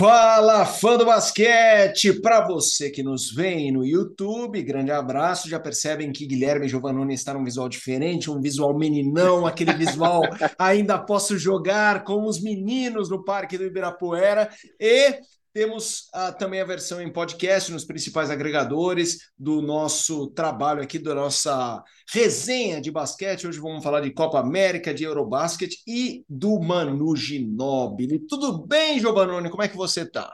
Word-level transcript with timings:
Fala, 0.00 0.64
fã 0.64 0.96
do 0.96 1.04
basquete! 1.04 2.22
Para 2.22 2.46
você 2.46 2.88
que 2.88 3.02
nos 3.02 3.30
vê 3.30 3.70
no 3.70 3.84
YouTube, 3.84 4.62
grande 4.62 4.90
abraço. 4.90 5.46
Já 5.46 5.60
percebem 5.60 6.10
que 6.10 6.24
Guilherme 6.24 6.66
Giovannone 6.66 7.12
está 7.12 7.34
num 7.34 7.44
visual 7.44 7.68
diferente, 7.68 8.30
um 8.30 8.40
visual 8.40 8.74
meninão, 8.78 9.46
aquele 9.46 9.74
visual 9.74 10.22
ainda 10.58 10.98
posso 10.98 11.36
jogar 11.36 12.02
com 12.02 12.24
os 12.24 12.40
meninos 12.40 13.10
no 13.10 13.22
Parque 13.22 13.58
do 13.58 13.66
Ibirapuera. 13.66 14.48
E 14.80 15.20
temos 15.52 16.08
ah, 16.12 16.32
também 16.32 16.60
a 16.60 16.64
versão 16.64 17.00
em 17.00 17.12
podcast 17.12 17.72
nos 17.72 17.84
principais 17.84 18.30
agregadores 18.30 19.30
do 19.38 19.60
nosso 19.60 20.28
trabalho 20.30 20.82
aqui, 20.82 20.98
da 20.98 21.14
nossa 21.14 21.82
resenha 22.12 22.80
de 22.80 22.90
basquete. 22.90 23.46
Hoje 23.46 23.58
vamos 23.58 23.82
falar 23.82 24.00
de 24.00 24.12
Copa 24.12 24.38
América, 24.38 24.94
de 24.94 25.04
Eurobasket 25.04 25.74
e 25.86 26.24
do 26.28 26.60
Manu 26.60 27.16
Ginóbili. 27.16 28.20
Tudo 28.20 28.64
bem, 28.66 29.00
Giovanni? 29.00 29.50
Como 29.50 29.62
é 29.62 29.68
que 29.68 29.76
você 29.76 30.02
está? 30.02 30.32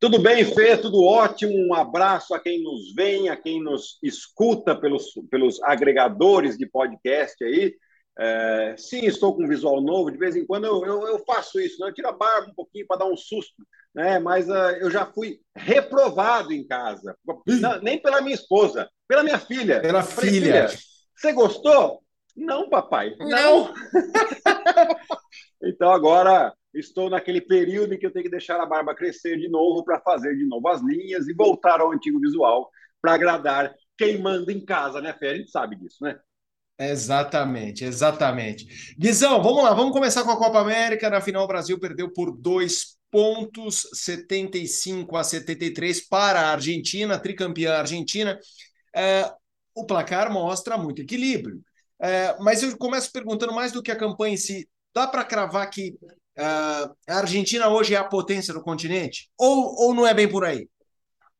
Tudo 0.00 0.18
bem, 0.18 0.44
Fê, 0.44 0.76
tudo 0.76 1.02
ótimo. 1.02 1.52
Um 1.56 1.74
abraço 1.74 2.34
a 2.34 2.40
quem 2.40 2.62
nos 2.62 2.94
vem, 2.94 3.28
a 3.28 3.36
quem 3.36 3.62
nos 3.62 3.98
escuta 4.02 4.74
pelos, 4.78 5.12
pelos 5.30 5.62
agregadores 5.62 6.58
de 6.58 6.66
podcast 6.66 7.42
aí. 7.44 7.74
É, 8.18 8.76
sim, 8.78 9.06
estou 9.06 9.34
com 9.34 9.44
um 9.44 9.48
visual 9.48 9.80
novo, 9.80 10.10
de 10.10 10.18
vez 10.18 10.36
em 10.36 10.46
quando 10.46 10.66
eu, 10.66 10.84
eu, 10.86 11.02
eu 11.08 11.18
faço 11.24 11.60
isso, 11.60 11.80
né? 11.80 11.88
eu 11.88 11.94
tiro 11.94 12.08
a 12.08 12.12
barba 12.12 12.48
um 12.48 12.54
pouquinho 12.54 12.86
para 12.86 12.98
dar 12.98 13.06
um 13.06 13.16
susto, 13.16 13.66
né? 13.92 14.20
mas 14.20 14.48
uh, 14.48 14.76
eu 14.80 14.90
já 14.90 15.04
fui 15.04 15.40
reprovado 15.56 16.52
em 16.52 16.64
casa, 16.66 17.16
Não, 17.46 17.80
nem 17.80 18.00
pela 18.00 18.20
minha 18.20 18.34
esposa, 18.34 18.88
pela 19.08 19.24
minha 19.24 19.38
filha. 19.38 19.80
Pela 19.80 20.02
Falei, 20.02 20.30
filha. 20.30 20.68
filha. 20.68 20.80
Você 21.16 21.32
gostou? 21.32 22.02
Não, 22.36 22.68
papai. 22.68 23.14
Não. 23.18 23.72
então 25.62 25.90
agora 25.90 26.52
estou 26.72 27.08
naquele 27.08 27.40
período 27.40 27.94
em 27.94 27.98
que 27.98 28.06
eu 28.06 28.12
tenho 28.12 28.24
que 28.24 28.30
deixar 28.30 28.60
a 28.60 28.66
barba 28.66 28.94
crescer 28.94 29.38
de 29.38 29.48
novo 29.48 29.84
para 29.84 30.00
fazer 30.00 30.36
de 30.36 30.44
novo 30.44 30.68
as 30.68 30.82
linhas 30.82 31.28
e 31.28 31.34
voltar 31.34 31.80
ao 31.80 31.92
antigo 31.92 32.18
visual 32.18 32.68
para 33.00 33.14
agradar 33.14 33.74
quem 33.96 34.20
manda 34.20 34.52
em 34.52 34.64
casa, 34.64 35.00
né, 35.00 35.12
Fé? 35.12 35.30
A 35.30 35.36
gente 35.36 35.50
sabe 35.50 35.76
disso, 35.76 36.02
né? 36.02 36.18
Exatamente, 36.78 37.84
exatamente. 37.84 38.94
Guizão, 38.98 39.40
vamos 39.42 39.62
lá, 39.62 39.72
vamos 39.72 39.92
começar 39.92 40.24
com 40.24 40.30
a 40.32 40.36
Copa 40.36 40.58
América. 40.60 41.08
Na 41.08 41.20
final, 41.20 41.44
o 41.44 41.48
Brasil 41.48 41.78
perdeu 41.78 42.12
por 42.12 42.36
dois 42.36 42.96
pontos, 43.10 43.88
75 43.92 45.16
a 45.16 45.22
73 45.22 46.00
para 46.08 46.40
a 46.40 46.50
Argentina, 46.52 47.16
tricampeã 47.18 47.74
Argentina. 47.74 48.38
É, 48.94 49.30
o 49.74 49.86
placar 49.86 50.32
mostra 50.32 50.76
muito 50.76 51.00
equilíbrio. 51.00 51.62
É, 52.00 52.36
mas 52.40 52.62
eu 52.62 52.76
começo 52.76 53.12
perguntando 53.12 53.52
mais 53.54 53.70
do 53.70 53.82
que 53.82 53.92
a 53.92 53.96
campanha 53.96 54.34
em 54.34 54.36
si. 54.36 54.68
Dá 54.92 55.06
para 55.06 55.24
cravar 55.24 55.70
que 55.70 55.94
é, 56.36 56.42
a 56.44 57.18
Argentina 57.18 57.68
hoje 57.68 57.94
é 57.94 57.98
a 57.98 58.04
potência 58.04 58.52
do 58.52 58.62
continente? 58.62 59.30
Ou, 59.38 59.76
ou 59.76 59.94
não 59.94 60.04
é 60.04 60.12
bem 60.12 60.28
por 60.28 60.44
aí? 60.44 60.68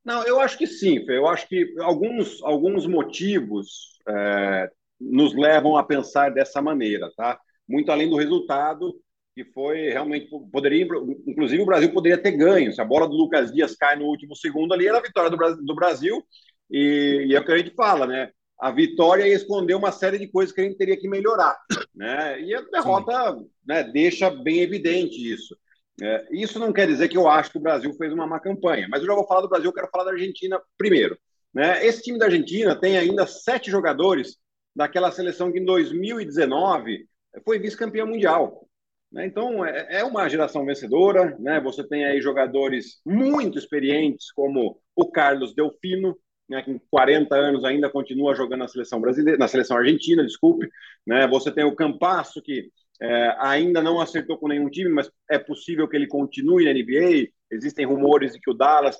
Não, 0.04 0.22
eu 0.24 0.38
acho 0.40 0.56
que 0.58 0.66
sim, 0.66 1.04
Fê. 1.04 1.16
Eu 1.16 1.26
acho 1.26 1.48
que 1.48 1.74
alguns, 1.80 2.42
alguns 2.42 2.86
motivos 2.86 3.98
é, 4.08 4.70
nos 5.00 5.34
levam 5.34 5.76
a 5.76 5.84
pensar 5.84 6.30
dessa 6.30 6.62
maneira, 6.62 7.10
tá? 7.16 7.38
Muito 7.68 7.90
além 7.90 8.08
do 8.08 8.16
resultado, 8.16 8.94
que 9.34 9.44
foi 9.44 9.90
realmente 9.90 10.28
poderia, 10.52 10.86
inclusive 11.26 11.62
o 11.62 11.66
Brasil 11.66 11.92
poderia 11.92 12.18
ter 12.18 12.32
ganho. 12.32 12.72
Se 12.72 12.80
a 12.80 12.84
bola 12.84 13.08
do 13.08 13.16
Lucas 13.16 13.52
Dias 13.52 13.74
cai 13.74 13.96
no 13.96 14.04
último 14.04 14.36
segundo 14.36 14.72
ali, 14.72 14.86
era 14.86 14.98
a 14.98 15.02
vitória 15.02 15.30
do 15.30 15.36
Brasil, 15.36 15.64
do 15.64 15.74
Brasil 15.74 16.24
e, 16.70 17.26
e 17.28 17.34
é 17.34 17.40
o 17.40 17.44
que 17.44 17.52
a 17.52 17.58
gente 17.58 17.74
fala, 17.74 18.06
né? 18.06 18.30
A 18.60 18.70
vitória 18.70 19.26
ia 19.26 19.34
esconder 19.34 19.74
uma 19.74 19.90
série 19.90 20.18
de 20.18 20.28
coisas 20.28 20.54
que 20.54 20.60
a 20.60 20.64
gente 20.64 20.76
teria 20.76 20.96
que 20.96 21.08
melhorar, 21.08 21.56
né? 21.94 22.40
E 22.40 22.54
a 22.54 22.60
derrota 22.60 23.36
né, 23.66 23.82
deixa 23.82 24.30
bem 24.30 24.60
evidente 24.60 25.16
isso. 25.16 25.56
É, 26.00 26.26
isso 26.32 26.58
não 26.58 26.72
quer 26.72 26.86
dizer 26.86 27.08
que 27.08 27.16
eu 27.16 27.28
acho 27.28 27.50
que 27.50 27.58
o 27.58 27.60
Brasil 27.60 27.92
fez 27.94 28.12
uma 28.12 28.26
má 28.26 28.40
campanha, 28.40 28.88
mas 28.88 29.00
eu 29.00 29.06
já 29.06 29.14
vou 29.14 29.26
falar 29.26 29.42
do 29.42 29.48
Brasil, 29.48 29.68
eu 29.68 29.74
quero 29.74 29.88
falar 29.90 30.04
da 30.04 30.10
Argentina 30.12 30.60
primeiro. 30.78 31.16
Né? 31.52 31.84
Esse 31.86 32.02
time 32.02 32.18
da 32.18 32.26
Argentina 32.26 32.74
tem 32.74 32.96
ainda 32.96 33.26
sete 33.26 33.70
jogadores 33.70 34.36
daquela 34.74 35.10
seleção 35.10 35.52
que 35.52 35.58
em 35.58 35.64
2019 35.64 37.06
foi 37.44 37.58
vice-campeã 37.58 38.04
mundial. 38.06 38.68
Né? 39.10 39.26
Então, 39.26 39.64
é, 39.64 40.00
é 40.00 40.04
uma 40.04 40.28
geração 40.28 40.64
vencedora. 40.64 41.36
Né? 41.38 41.60
Você 41.60 41.86
tem 41.86 42.04
aí 42.04 42.20
jogadores 42.20 43.00
muito 43.06 43.58
experientes, 43.58 44.32
como 44.32 44.80
o 44.94 45.10
Carlos 45.10 45.54
Delfino, 45.54 46.16
né, 46.48 46.62
que 46.62 46.72
com 46.72 46.80
40 46.90 47.34
anos 47.34 47.64
ainda 47.64 47.88
continua 47.88 48.34
jogando 48.34 48.60
na 48.60 48.68
seleção 48.68 49.00
brasileira, 49.00 49.38
na 49.38 49.48
seleção 49.48 49.76
argentina, 49.76 50.24
desculpe. 50.24 50.68
Né? 51.06 51.26
Você 51.28 51.50
tem 51.50 51.64
o 51.64 51.74
Campasso, 51.74 52.42
que 52.42 52.70
é, 53.00 53.36
ainda 53.38 53.80
não 53.80 54.00
acertou 54.00 54.38
com 54.38 54.48
nenhum 54.48 54.68
time, 54.68 54.90
mas 54.90 55.10
é 55.30 55.38
possível 55.38 55.88
que 55.88 55.96
ele 55.96 56.06
continue 56.06 56.64
na 56.64 56.72
NBA. 56.72 57.28
Existem 57.50 57.86
rumores 57.86 58.32
de 58.32 58.40
que 58.40 58.50
o 58.50 58.54
Dallas 58.54 58.96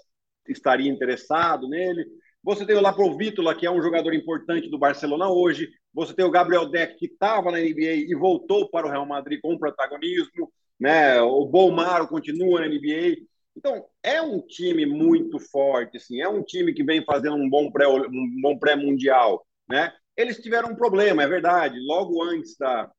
estaria 0.48 0.90
interessado 0.90 1.68
nele. 1.68 2.06
Você 2.44 2.66
tem 2.66 2.76
o 2.76 2.80
Laprovitola, 2.80 3.54
que 3.54 3.64
é 3.66 3.70
um 3.70 3.80
jogador 3.80 4.12
importante 4.12 4.68
do 4.68 4.78
Barcelona 4.78 5.30
hoje. 5.30 5.70
Você 5.94 6.12
tem 6.12 6.26
o 6.26 6.30
Gabriel 6.30 6.66
Deck, 6.66 6.98
que 6.98 7.06
estava 7.06 7.50
na 7.50 7.58
NBA 7.58 8.04
e 8.06 8.14
voltou 8.14 8.68
para 8.68 8.86
o 8.86 8.90
Real 8.90 9.06
Madrid 9.06 9.40
com 9.40 9.56
protagonismo. 9.56 10.52
Né? 10.78 11.18
O 11.22 11.46
Bolmaro 11.46 12.06
continua 12.06 12.60
na 12.60 12.68
NBA. 12.68 13.16
Então, 13.56 13.86
é 14.02 14.20
um 14.20 14.42
time 14.42 14.84
muito 14.84 15.38
forte, 15.38 15.96
assim, 15.96 16.20
é 16.20 16.28
um 16.28 16.42
time 16.42 16.74
que 16.74 16.82
vem 16.82 17.04
fazendo 17.04 17.36
um 17.36 17.48
bom 17.48 17.70
pré 17.70 17.86
um 17.86 18.58
pré-mundial, 18.58 19.46
né? 19.68 19.92
Eles 20.16 20.38
tiveram 20.38 20.70
um 20.70 20.74
problema, 20.74 21.22
é 21.22 21.28
verdade. 21.28 21.78
Logo 21.78 22.20
antes 22.20 22.56
da, 22.58 22.90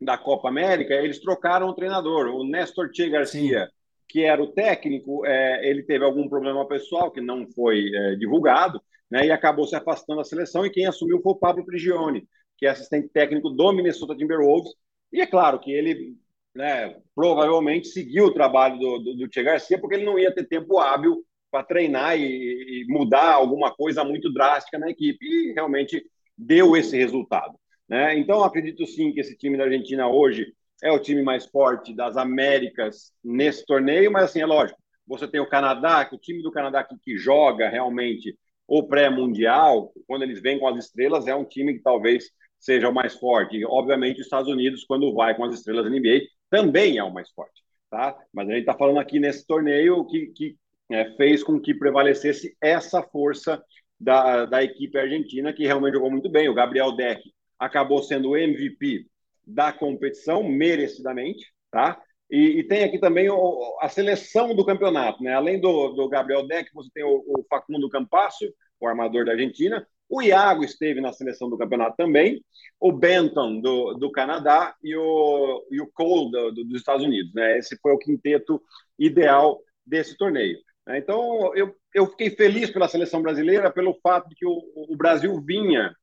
da 0.00 0.16
Copa 0.16 0.48
América, 0.48 0.94
eles 0.94 1.20
trocaram 1.20 1.68
o 1.68 1.74
treinador, 1.74 2.28
o 2.28 2.44
Néstor 2.44 2.88
Che 2.94 3.10
Garcia. 3.10 3.66
Sim 3.66 3.83
que 4.08 4.22
era 4.22 4.42
o 4.42 4.52
técnico, 4.52 5.24
é, 5.26 5.68
ele 5.68 5.82
teve 5.82 6.04
algum 6.04 6.28
problema 6.28 6.66
pessoal 6.66 7.10
que 7.10 7.20
não 7.20 7.46
foi 7.52 7.90
é, 7.94 8.14
divulgado, 8.16 8.80
né, 9.10 9.26
e 9.26 9.30
acabou 9.30 9.66
se 9.66 9.76
afastando 9.76 10.18
da 10.18 10.24
seleção, 10.24 10.64
e 10.64 10.70
quem 10.70 10.86
assumiu 10.86 11.20
foi 11.20 11.32
o 11.32 11.38
Pablo 11.38 11.64
Prigioni, 11.64 12.26
que 12.56 12.66
é 12.66 12.70
assistente 12.70 13.08
técnico 13.08 13.50
do 13.50 13.72
Minnesota 13.72 14.16
Timberwolves, 14.16 14.72
e 15.12 15.20
é 15.20 15.26
claro 15.26 15.60
que 15.60 15.72
ele 15.72 16.16
né, 16.54 16.96
provavelmente 17.14 17.88
seguiu 17.88 18.26
o 18.26 18.34
trabalho 18.34 18.78
do, 18.78 18.98
do, 18.98 19.16
do 19.16 19.28
Che 19.32 19.42
Garcia, 19.42 19.78
porque 19.78 19.96
ele 19.96 20.04
não 20.04 20.18
ia 20.18 20.32
ter 20.32 20.46
tempo 20.46 20.78
hábil 20.78 21.24
para 21.50 21.64
treinar 21.64 22.18
e, 22.18 22.22
e, 22.24 22.84
mudar 22.88 23.32
alguma 23.32 23.72
coisa 23.74 24.02
muito 24.04 24.32
drástica 24.32 24.78
na 24.78 24.90
equipe, 24.90 25.24
e 25.24 25.52
realmente 25.52 26.04
deu 26.36 26.76
esse 26.76 26.96
resultado. 26.96 27.54
Né? 27.88 28.18
Então, 28.18 28.42
acredito 28.42 28.86
sim 28.86 29.12
que 29.12 29.20
esse 29.20 29.36
time 29.36 29.56
da 29.56 29.64
Argentina 29.64 30.08
hoje 30.08 30.52
é 30.84 30.92
o 30.92 30.98
time 30.98 31.22
mais 31.22 31.46
forte 31.46 31.94
das 31.94 32.14
Américas 32.14 33.10
nesse 33.24 33.64
torneio, 33.64 34.12
mas 34.12 34.24
assim, 34.24 34.42
é 34.42 34.46
lógico, 34.46 34.78
você 35.06 35.26
tem 35.26 35.40
o 35.40 35.48
Canadá, 35.48 36.04
que 36.04 36.14
o 36.14 36.18
time 36.18 36.42
do 36.42 36.52
Canadá 36.52 36.84
que, 36.84 36.94
que 37.02 37.16
joga 37.16 37.70
realmente 37.70 38.38
o 38.68 38.82
pré-mundial, 38.82 39.92
quando 40.06 40.22
eles 40.22 40.42
vêm 40.42 40.58
com 40.58 40.68
as 40.68 40.76
estrelas, 40.84 41.26
é 41.26 41.34
um 41.34 41.44
time 41.44 41.72
que 41.72 41.82
talvez 41.82 42.30
seja 42.58 42.88
o 42.88 42.94
mais 42.94 43.14
forte. 43.14 43.56
E, 43.56 43.64
obviamente, 43.64 44.20
os 44.20 44.26
Estados 44.26 44.50
Unidos, 44.50 44.84
quando 44.84 45.14
vai 45.14 45.34
com 45.34 45.44
as 45.44 45.54
estrelas 45.54 45.86
NBA, 45.86 46.20
também 46.50 46.98
é 46.98 47.04
o 47.04 47.12
mais 47.12 47.30
forte. 47.30 47.62
Tá? 47.90 48.16
Mas 48.32 48.48
a 48.48 48.52
gente 48.52 48.60
está 48.60 48.74
falando 48.74 48.98
aqui 48.98 49.18
nesse 49.18 49.46
torneio 49.46 50.04
que, 50.06 50.26
que 50.28 50.56
é, 50.90 51.14
fez 51.16 51.42
com 51.42 51.60
que 51.60 51.74
prevalecesse 51.74 52.56
essa 52.60 53.02
força 53.02 53.62
da, 53.98 54.44
da 54.44 54.62
equipe 54.62 54.98
argentina, 54.98 55.52
que 55.52 55.66
realmente 55.66 55.94
jogou 55.94 56.10
muito 56.10 56.28
bem. 56.28 56.48
O 56.48 56.54
Gabriel 56.54 56.92
Deck 56.92 57.22
acabou 57.58 58.02
sendo 58.02 58.30
o 58.30 58.36
MVP 58.36 59.06
da 59.46 59.72
competição, 59.72 60.42
merecidamente, 60.42 61.52
tá? 61.70 62.00
E, 62.30 62.60
e, 62.60 62.64
tem 62.64 62.84
aqui 62.84 62.98
também 62.98 63.28
o, 63.28 63.78
a 63.80 63.88
seleção 63.88 64.54
do 64.54 64.64
campeonato, 64.64 65.22
né? 65.22 65.34
Além 65.34 65.60
do, 65.60 65.90
do 65.90 66.08
Gabriel 66.08 66.46
Deck, 66.46 66.70
você 66.72 66.88
tem 66.92 67.04
o, 67.04 67.22
o, 67.26 67.44
Facundo 67.48 67.88
Campasso, 67.88 68.44
o 68.80 68.86
armador 68.86 69.24
da 69.24 69.32
Argentina, 69.32 69.86
o 70.08 70.22
Iago 70.22 70.64
esteve 70.64 71.00
na 71.00 71.12
seleção 71.12 71.48
do 71.48 71.58
campeonato 71.58 71.96
também, 71.96 72.42
o 72.80 72.92
Benton 72.92 73.60
do, 73.60 73.94
do 73.94 74.10
Canadá 74.10 74.74
e 74.82 74.96
o, 74.96 75.66
e 75.70 75.80
o 75.80 75.90
Cole 75.92 76.30
do, 76.30 76.52
do, 76.52 76.64
dos 76.64 76.78
Estados 76.78 77.04
Unidos, 77.04 77.32
né? 77.34 77.58
Esse 77.58 77.76
foi 77.80 77.92
o 77.92 77.98
quinteto 77.98 78.60
ideal 78.98 79.60
desse 79.86 80.16
torneio. 80.16 80.58
Né? 80.86 80.98
Então, 80.98 81.54
eu, 81.54 81.74
eu 81.94 82.06
fiquei 82.06 82.30
feliz 82.30 82.70
pela 82.70 82.88
seleção 82.88 83.22
brasileira 83.22 83.70
pelo 83.70 83.98
fato 84.02 84.28
de 84.28 84.34
que 84.34 84.46
o, 84.46 84.62
o 84.74 84.96
Brasil 84.96 85.40
vinha 85.40 85.94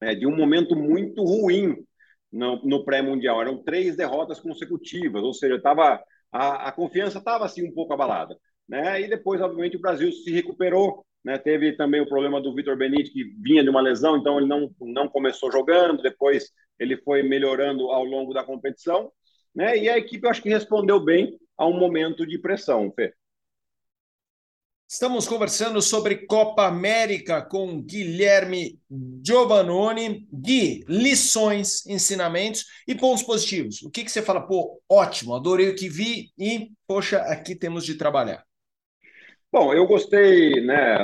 né, 0.00 0.14
de 0.14 0.26
um 0.26 0.34
momento 0.34 0.76
muito 0.76 1.22
ruim 1.22 1.84
no, 2.32 2.60
no 2.64 2.84
pré-mundial. 2.84 3.40
Eram 3.40 3.62
três 3.62 3.96
derrotas 3.96 4.40
consecutivas, 4.40 5.22
ou 5.22 5.34
seja, 5.34 5.60
tava, 5.60 6.02
a, 6.32 6.68
a 6.68 6.72
confiança 6.72 7.18
estava 7.18 7.44
assim 7.44 7.68
um 7.68 7.72
pouco 7.72 7.92
abalada. 7.92 8.36
Né? 8.68 9.02
E 9.02 9.08
depois, 9.08 9.40
obviamente, 9.40 9.76
o 9.76 9.80
Brasil 9.80 10.12
se 10.12 10.30
recuperou. 10.30 11.04
Né? 11.24 11.36
Teve 11.38 11.76
também 11.76 12.00
o 12.00 12.08
problema 12.08 12.40
do 12.40 12.54
Vitor 12.54 12.76
Benite, 12.76 13.12
que 13.12 13.24
vinha 13.42 13.62
de 13.62 13.68
uma 13.68 13.80
lesão, 13.80 14.16
então 14.16 14.38
ele 14.38 14.46
não, 14.46 14.70
não 14.80 15.08
começou 15.08 15.50
jogando, 15.50 16.02
depois 16.02 16.50
ele 16.78 16.96
foi 16.98 17.22
melhorando 17.22 17.90
ao 17.90 18.04
longo 18.04 18.32
da 18.32 18.44
competição. 18.44 19.12
Né? 19.54 19.76
E 19.76 19.88
a 19.88 19.98
equipe, 19.98 20.24
eu 20.24 20.30
acho 20.30 20.42
que 20.42 20.48
respondeu 20.48 21.00
bem 21.00 21.38
a 21.58 21.66
um 21.66 21.78
momento 21.78 22.26
de 22.26 22.38
pressão, 22.38 22.90
Fê. 22.94 23.12
Estamos 24.92 25.28
conversando 25.28 25.80
sobre 25.80 26.26
Copa 26.26 26.66
América 26.66 27.40
com 27.40 27.80
Guilherme 27.80 28.76
Giovannoni. 29.24 30.26
Gui, 30.32 30.84
lições, 30.88 31.86
ensinamentos 31.86 32.66
e 32.88 32.94
pontos 32.96 33.22
positivos. 33.22 33.84
O 33.84 33.90
que, 33.90 34.02
que 34.02 34.10
você 34.10 34.20
fala? 34.20 34.40
Pô, 34.40 34.82
ótimo, 34.88 35.32
adorei 35.32 35.68
o 35.68 35.76
que 35.76 35.88
vi 35.88 36.32
e, 36.36 36.72
poxa, 36.88 37.18
aqui 37.18 37.54
temos 37.54 37.86
de 37.86 37.94
trabalhar. 37.94 38.44
Bom, 39.52 39.72
eu 39.72 39.86
gostei, 39.86 40.60
né? 40.60 40.98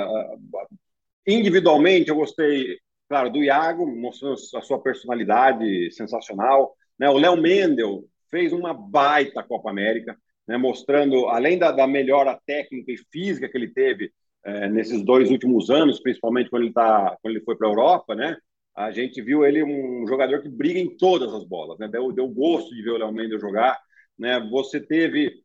Individualmente, 1.25 2.09
eu 2.09 2.17
gostei, 2.17 2.81
claro, 3.09 3.31
do 3.31 3.41
Iago, 3.41 3.87
mostrando 3.87 4.35
a 4.56 4.62
sua 4.62 4.83
personalidade 4.83 5.93
sensacional. 5.93 6.75
Né? 6.99 7.09
O 7.09 7.19
Léo 7.19 7.41
Mendel 7.41 8.05
fez 8.33 8.53
uma 8.53 8.75
baita 8.75 9.44
Copa 9.44 9.71
América 9.71 10.19
né, 10.47 10.57
mostrando, 10.57 11.27
além 11.27 11.59
da, 11.59 11.73
da, 11.73 11.87
melhora 11.87 12.39
técnica 12.47 12.93
e 12.93 12.99
física 13.11 13.49
que 13.49 13.57
ele 13.57 13.69
teve 13.69 14.13
é, 14.45 14.69
nesses 14.69 15.03
dois 15.03 15.31
últimos 15.31 15.71
anos, 15.71 16.01
principalmente 16.01 16.49
quando 16.49 16.63
ele, 16.63 16.73
tá, 16.73 17.17
quando 17.21 17.35
ele 17.35 17.45
foi 17.45 17.57
para 17.57 17.67
a 17.67 17.71
Europa, 17.71 18.15
né, 18.15 18.37
a 18.77 18.91
gente 18.91 19.21
viu 19.23 19.45
ele 19.45 19.63
um 19.65 20.07
jogador 20.07 20.43
que 20.43 20.49
briga 20.49 20.79
em 20.79 20.97
todas 20.97 21.33
as 21.33 21.45
bolas. 21.45 21.79
Né, 21.79 21.89
deu, 21.89 22.13
deu 22.13 22.29
gosto 22.29 22.75
de 22.75 22.83
ver 22.83 22.91
o 22.91 22.99
Léo 22.99 23.13
Mendes 23.13 23.41
jogar. 23.41 23.79
Né, 24.19 24.39
você 24.51 24.81
teve 24.81 25.43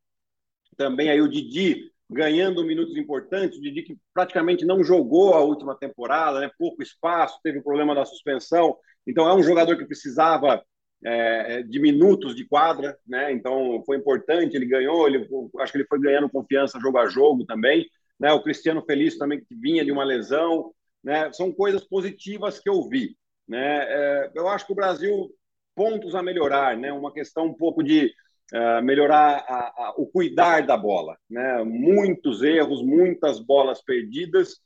também 0.78 1.10
aí 1.10 1.22
o 1.22 1.30
Didi 1.30 1.92
ganhando 2.10 2.66
minutos 2.66 2.98
importantes, 2.98 3.58
o 3.58 3.62
Didi 3.62 3.84
que 3.84 3.98
praticamente 4.14 4.66
não 4.66 4.84
jogou 4.84 5.34
a 5.34 5.42
última 5.42 5.76
temporada, 5.76 6.42
né, 6.42 6.52
pouco 6.60 6.84
espaço, 6.84 7.40
teve 7.42 7.60
o 7.60 7.64
problema 7.64 7.96
da 7.96 8.04
suspensão, 8.04 8.76
então 9.08 9.28
é 9.30 9.34
um 9.34 9.42
jogador 9.42 9.78
que 9.78 9.86
precisava 9.86 10.62
é, 11.04 11.56
é, 11.60 11.64
de 11.64 11.80
minutos 11.80 12.36
de 12.36 12.46
quadra, 12.46 12.98
né? 13.08 13.32
Então 13.32 13.82
foi 13.86 13.98
importante, 13.98 14.56
ele 14.56 14.66
ganhou, 14.66 15.08
ele, 15.08 15.28
acho 15.60 15.72
que 15.72 15.78
ele 15.80 15.88
foi 15.88 16.00
ganhando 16.00 16.30
confiança 16.30 16.80
jogo 16.80 16.98
a 16.98 17.08
jogo 17.08 17.46
também, 17.46 17.88
né? 18.20 18.32
O 18.34 18.44
Cristiano 18.44 18.84
Feliz 18.84 19.18
também 19.18 19.40
que 19.40 19.56
vinha 19.56 19.84
de 19.84 19.92
uma 19.92 20.04
lesão, 20.04 20.72
né? 21.04 21.32
São 21.34 21.52
coisas 21.52 21.84
positivas 21.84 22.60
que 22.60 22.70
eu 22.70 22.88
vi, 22.88 23.16
né? 23.48 23.86
É, 23.88 24.32
eu 24.36 24.48
acho 24.48 24.66
que 24.66 24.74
o 24.74 24.76
Brasil 24.76 25.32
pontos 25.76 26.16
a 26.16 26.22
melhorar, 26.22 26.78
né? 26.78 26.92
Uma 26.92 27.12
questão 27.12 27.46
um 27.46 27.54
pouco 27.54 27.84
de 27.84 28.14
uh, 28.54 28.84
melhorar 28.84 29.44
a, 29.48 29.58
a, 29.58 29.94
o 29.98 30.06
cuidar 30.06 30.66
da 30.66 30.78
bola, 30.78 31.18
né? 31.30 31.64
Muitos 31.64 32.44
erros, 32.44 32.84
muitas 32.84 33.40
bolas 33.40 33.82
perdidas 33.82 34.60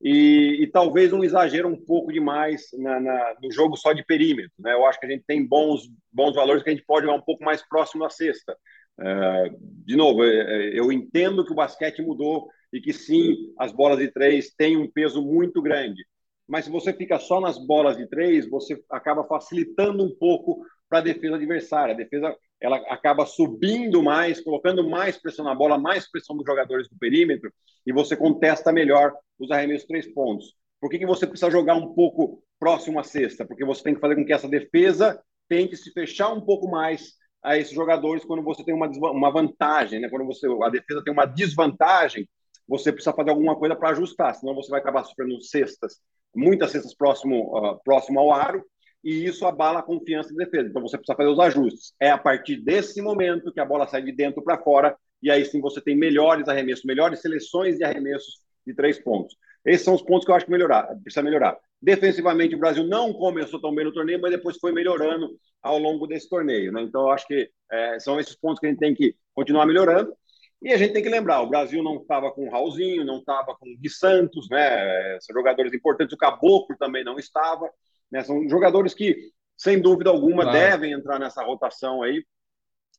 e, 0.00 0.62
e, 0.62 0.66
talvez 0.66 1.12
um 1.12 1.24
exagero 1.24 1.68
um 1.68 1.76
pouco 1.76 2.12
demais 2.12 2.66
na, 2.74 3.00
na, 3.00 3.34
no 3.42 3.50
jogo 3.50 3.76
só 3.76 3.92
de 3.92 4.04
perímetro. 4.04 4.52
Né? 4.58 4.72
Eu 4.74 4.84
acho 4.86 5.00
que 5.00 5.06
a 5.06 5.08
gente 5.08 5.24
tem 5.26 5.44
bons, 5.44 5.88
bons 6.12 6.34
valores 6.34 6.62
que 6.62 6.68
a 6.68 6.72
gente 6.72 6.84
pode 6.84 7.06
jogar 7.06 7.18
um 7.18 7.24
pouco 7.24 7.42
mais 7.42 7.66
próximo 7.66 8.04
à 8.04 8.10
cesta. 8.10 8.56
É, 8.98 9.50
de 9.84 9.96
novo, 9.96 10.22
é, 10.22 10.28
é, 10.28 10.78
eu 10.78 10.92
entendo 10.92 11.44
que 11.44 11.52
o 11.52 11.56
basquete 11.56 12.02
mudou 12.02 12.48
e 12.72 12.80
que 12.80 12.92
sim, 12.92 13.54
as 13.58 13.72
bolas 13.72 13.98
de 13.98 14.08
três 14.08 14.52
têm 14.54 14.76
um 14.76 14.90
peso 14.90 15.22
muito 15.22 15.62
grande. 15.62 16.04
Mas 16.46 16.66
se 16.66 16.70
você 16.70 16.92
fica 16.92 17.18
só 17.18 17.40
nas 17.40 17.58
bolas 17.58 17.96
de 17.96 18.06
três, 18.06 18.48
você 18.48 18.80
acaba 18.90 19.24
facilitando 19.24 20.04
um 20.04 20.14
pouco 20.14 20.64
para 20.88 20.98
a 20.98 21.02
defesa 21.02 21.36
adversária. 21.36 21.94
A 21.94 21.96
defesa 21.96 22.36
ela 22.60 22.76
acaba 22.88 23.26
subindo 23.26 24.02
mais, 24.02 24.40
colocando 24.40 24.88
mais 24.88 25.16
pressão 25.16 25.44
na 25.44 25.54
bola, 25.54 25.78
mais 25.78 26.10
pressão 26.10 26.36
dos 26.36 26.46
jogadores 26.46 26.88
do 26.88 26.96
perímetro, 26.98 27.52
e 27.86 27.92
você 27.92 28.16
contesta 28.16 28.72
melhor 28.72 29.14
os 29.38 29.50
arremessos 29.50 29.86
três 29.86 30.12
pontos. 30.12 30.54
Por 30.80 30.90
que, 30.90 30.98
que 30.98 31.06
você 31.06 31.26
precisa 31.26 31.50
jogar 31.50 31.74
um 31.74 31.94
pouco 31.94 32.42
próximo 32.58 32.98
à 32.98 33.02
cesta? 33.02 33.44
Porque 33.44 33.64
você 33.64 33.82
tem 33.82 33.94
que 33.94 34.00
fazer 34.00 34.14
com 34.14 34.24
que 34.24 34.32
essa 34.32 34.48
defesa 34.48 35.20
tente 35.48 35.76
se 35.76 35.92
fechar 35.92 36.32
um 36.32 36.40
pouco 36.40 36.68
mais 36.68 37.14
a 37.42 37.56
esses 37.56 37.72
jogadores 37.72 38.24
quando 38.24 38.42
você 38.42 38.64
tem 38.64 38.74
uma, 38.74 38.88
uma 38.88 39.30
vantagem, 39.30 40.00
né? 40.00 40.08
quando 40.08 40.26
você, 40.26 40.46
a 40.62 40.68
defesa 40.68 41.02
tem 41.04 41.12
uma 41.12 41.26
desvantagem, 41.26 42.28
você 42.66 42.92
precisa 42.92 43.14
fazer 43.14 43.30
alguma 43.30 43.54
coisa 43.56 43.76
para 43.76 43.90
ajustar, 43.90 44.34
senão 44.34 44.54
você 44.54 44.68
vai 44.68 44.80
acabar 44.80 45.04
sofrendo 45.04 45.40
cestas, 45.40 46.00
muitas 46.34 46.72
cestas 46.72 46.94
próximo, 46.94 47.56
uh, 47.56 47.80
próximo 47.84 48.18
ao 48.18 48.32
aro, 48.32 48.64
e 49.06 49.24
isso 49.24 49.46
abala 49.46 49.78
a 49.78 49.82
confiança 49.84 50.34
da 50.34 50.44
defesa. 50.44 50.68
Então 50.68 50.82
você 50.82 50.98
precisa 50.98 51.16
fazer 51.16 51.30
os 51.30 51.38
ajustes. 51.38 51.94
É 52.00 52.10
a 52.10 52.18
partir 52.18 52.56
desse 52.56 53.00
momento 53.00 53.52
que 53.52 53.60
a 53.60 53.64
bola 53.64 53.86
sai 53.86 54.02
de 54.02 54.10
dentro 54.10 54.42
para 54.42 54.58
fora, 54.58 54.96
e 55.22 55.30
aí 55.30 55.44
sim 55.44 55.60
você 55.60 55.80
tem 55.80 55.96
melhores 55.96 56.48
arremessos, 56.48 56.84
melhores 56.84 57.20
seleções 57.20 57.78
de 57.78 57.84
arremessos 57.84 58.40
de 58.66 58.74
três 58.74 58.98
pontos. 58.98 59.36
Esses 59.64 59.84
são 59.84 59.94
os 59.94 60.02
pontos 60.02 60.24
que 60.24 60.32
eu 60.32 60.34
acho 60.34 60.46
que 60.46 60.50
melhorar, 60.50 60.92
precisa 61.04 61.22
melhorar. 61.22 61.56
Defensivamente, 61.80 62.56
o 62.56 62.58
Brasil 62.58 62.84
não 62.84 63.12
começou 63.12 63.60
tão 63.60 63.72
bem 63.72 63.84
no 63.84 63.92
torneio, 63.92 64.20
mas 64.20 64.32
depois 64.32 64.56
foi 64.58 64.72
melhorando 64.72 65.38
ao 65.62 65.78
longo 65.78 66.08
desse 66.08 66.28
torneio. 66.28 66.72
Né? 66.72 66.82
Então, 66.82 67.02
eu 67.02 67.10
acho 67.10 67.28
que 67.28 67.48
é, 67.70 68.00
são 68.00 68.18
esses 68.18 68.34
pontos 68.34 68.58
que 68.58 68.66
a 68.66 68.70
gente 68.70 68.80
tem 68.80 68.92
que 68.92 69.14
continuar 69.32 69.66
melhorando. 69.66 70.12
E 70.60 70.72
a 70.72 70.76
gente 70.76 70.94
tem 70.94 71.02
que 71.02 71.08
lembrar, 71.08 71.42
o 71.42 71.48
Brasil 71.48 71.80
não 71.80 71.98
estava 71.98 72.32
com 72.32 72.46
o 72.48 72.50
Raulzinho, 72.50 73.04
não 73.04 73.18
estava 73.18 73.54
com 73.54 73.68
o 73.68 73.76
Gui 73.78 73.90
Santos, 73.90 74.48
né? 74.50 75.16
São 75.20 75.34
jogadores 75.34 75.72
importantes, 75.72 76.14
o 76.14 76.18
Caboclo 76.18 76.76
também 76.76 77.04
não 77.04 77.18
estava. 77.18 77.70
Né? 78.10 78.22
São 78.22 78.48
jogadores 78.48 78.94
que, 78.94 79.16
sem 79.56 79.80
dúvida 79.80 80.10
alguma, 80.10 80.42
claro. 80.42 80.58
devem 80.58 80.92
entrar 80.92 81.18
nessa 81.18 81.42
rotação 81.44 82.02
aí, 82.02 82.24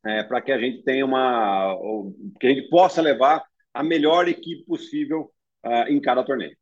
é, 0.06 0.24
para 0.24 0.42
que 0.42 0.51
a 0.51 0.59
gente 0.59 0.83
tenha 0.83 1.06
uma. 1.06 1.75
que 2.39 2.48
a 2.48 2.50
gente 2.50 2.69
possa 2.69 3.01
levar 3.01 3.44
a 3.74 3.83
melhor 3.83 4.27
equipe 4.27 4.63
possível 4.65 5.31
uh, 5.65 5.89
em 5.89 6.00
cada 6.00 6.24
torneio. 6.24 6.56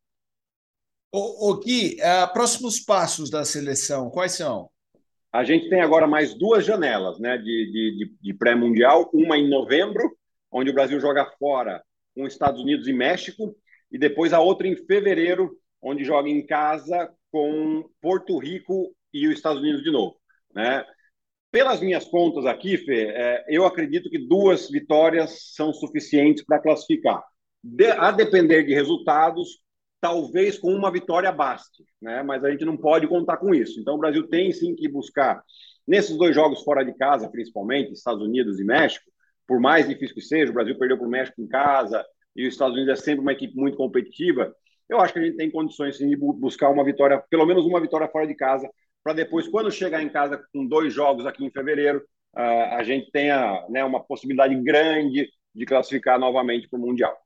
O, 1.12 1.50
o 1.50 1.60
Gui, 1.60 1.96
uh, 2.00 2.32
próximos 2.32 2.80
passos 2.80 3.30
da 3.30 3.44
seleção, 3.44 4.10
quais 4.10 4.32
são? 4.32 4.68
A 5.32 5.44
gente 5.44 5.68
tem 5.68 5.80
agora 5.80 6.06
mais 6.06 6.34
duas 6.34 6.64
janelas 6.64 7.18
né, 7.18 7.36
de, 7.38 7.44
de, 7.44 8.16
de 8.20 8.34
pré-mundial, 8.34 9.10
uma 9.12 9.36
em 9.36 9.48
novembro, 9.48 10.16
onde 10.50 10.70
o 10.70 10.74
Brasil 10.74 10.98
joga 10.98 11.26
fora 11.38 11.82
com 12.14 12.26
Estados 12.26 12.60
Unidos 12.60 12.88
e 12.88 12.92
México, 12.92 13.54
e 13.92 13.98
depois 13.98 14.32
a 14.32 14.40
outra 14.40 14.66
em 14.66 14.74
fevereiro, 14.74 15.56
onde 15.82 16.04
joga 16.04 16.28
em 16.28 16.44
casa 16.44 17.12
com 17.36 17.84
Porto 18.00 18.38
Rico 18.38 18.96
e 19.12 19.28
os 19.28 19.34
Estados 19.34 19.60
Unidos 19.60 19.82
de 19.82 19.90
novo. 19.90 20.16
Né? 20.54 20.82
Pelas 21.52 21.80
minhas 21.80 22.06
contas 22.06 22.46
aqui, 22.46 22.78
Fê, 22.78 23.08
é, 23.14 23.44
eu 23.46 23.66
acredito 23.66 24.08
que 24.08 24.16
duas 24.16 24.70
vitórias 24.70 25.52
são 25.54 25.70
suficientes 25.70 26.42
para 26.42 26.58
classificar. 26.58 27.22
De, 27.62 27.90
a 27.90 28.10
depender 28.10 28.62
de 28.62 28.72
resultados, 28.72 29.60
talvez 30.00 30.58
com 30.58 30.72
uma 30.72 30.90
vitória 30.90 31.30
baste, 31.30 31.84
né? 32.00 32.22
mas 32.22 32.42
a 32.42 32.50
gente 32.50 32.64
não 32.64 32.74
pode 32.74 33.06
contar 33.06 33.36
com 33.36 33.54
isso. 33.54 33.78
Então, 33.78 33.96
o 33.96 33.98
Brasil 33.98 34.26
tem 34.28 34.50
sim 34.50 34.74
que 34.74 34.88
buscar, 34.88 35.42
nesses 35.86 36.16
dois 36.16 36.34
jogos 36.34 36.62
fora 36.62 36.82
de 36.82 36.94
casa, 36.94 37.28
principalmente, 37.28 37.92
Estados 37.92 38.22
Unidos 38.22 38.58
e 38.58 38.64
México, 38.64 39.04
por 39.46 39.60
mais 39.60 39.86
difícil 39.86 40.14
que 40.14 40.22
seja, 40.22 40.50
o 40.50 40.54
Brasil 40.54 40.78
perdeu 40.78 40.96
para 40.96 41.06
o 41.06 41.10
México 41.10 41.42
em 41.42 41.46
casa 41.46 42.02
e 42.34 42.46
os 42.46 42.54
Estados 42.54 42.74
Unidos 42.74 42.98
é 42.98 43.02
sempre 43.02 43.20
uma 43.20 43.32
equipe 43.32 43.54
muito 43.54 43.76
competitiva 43.76 44.54
eu 44.88 45.00
acho 45.00 45.12
que 45.12 45.18
a 45.18 45.22
gente 45.22 45.36
tem 45.36 45.50
condições 45.50 45.96
sim, 45.96 46.08
de 46.08 46.16
buscar 46.16 46.70
uma 46.70 46.84
vitória, 46.84 47.22
pelo 47.28 47.46
menos 47.46 47.64
uma 47.64 47.80
vitória 47.80 48.08
fora 48.08 48.26
de 48.26 48.34
casa, 48.34 48.70
para 49.02 49.12
depois, 49.12 49.46
quando 49.46 49.70
chegar 49.70 50.02
em 50.02 50.08
casa 50.08 50.44
com 50.52 50.66
dois 50.66 50.92
jogos 50.92 51.26
aqui 51.26 51.44
em 51.44 51.50
fevereiro, 51.50 51.98
uh, 52.36 52.74
a 52.74 52.82
gente 52.82 53.10
tenha 53.12 53.64
né, 53.68 53.84
uma 53.84 54.02
possibilidade 54.02 54.54
grande 54.62 55.28
de 55.54 55.64
classificar 55.64 56.18
novamente 56.18 56.68
para 56.68 56.78
o 56.78 56.82
Mundial. 56.82 57.16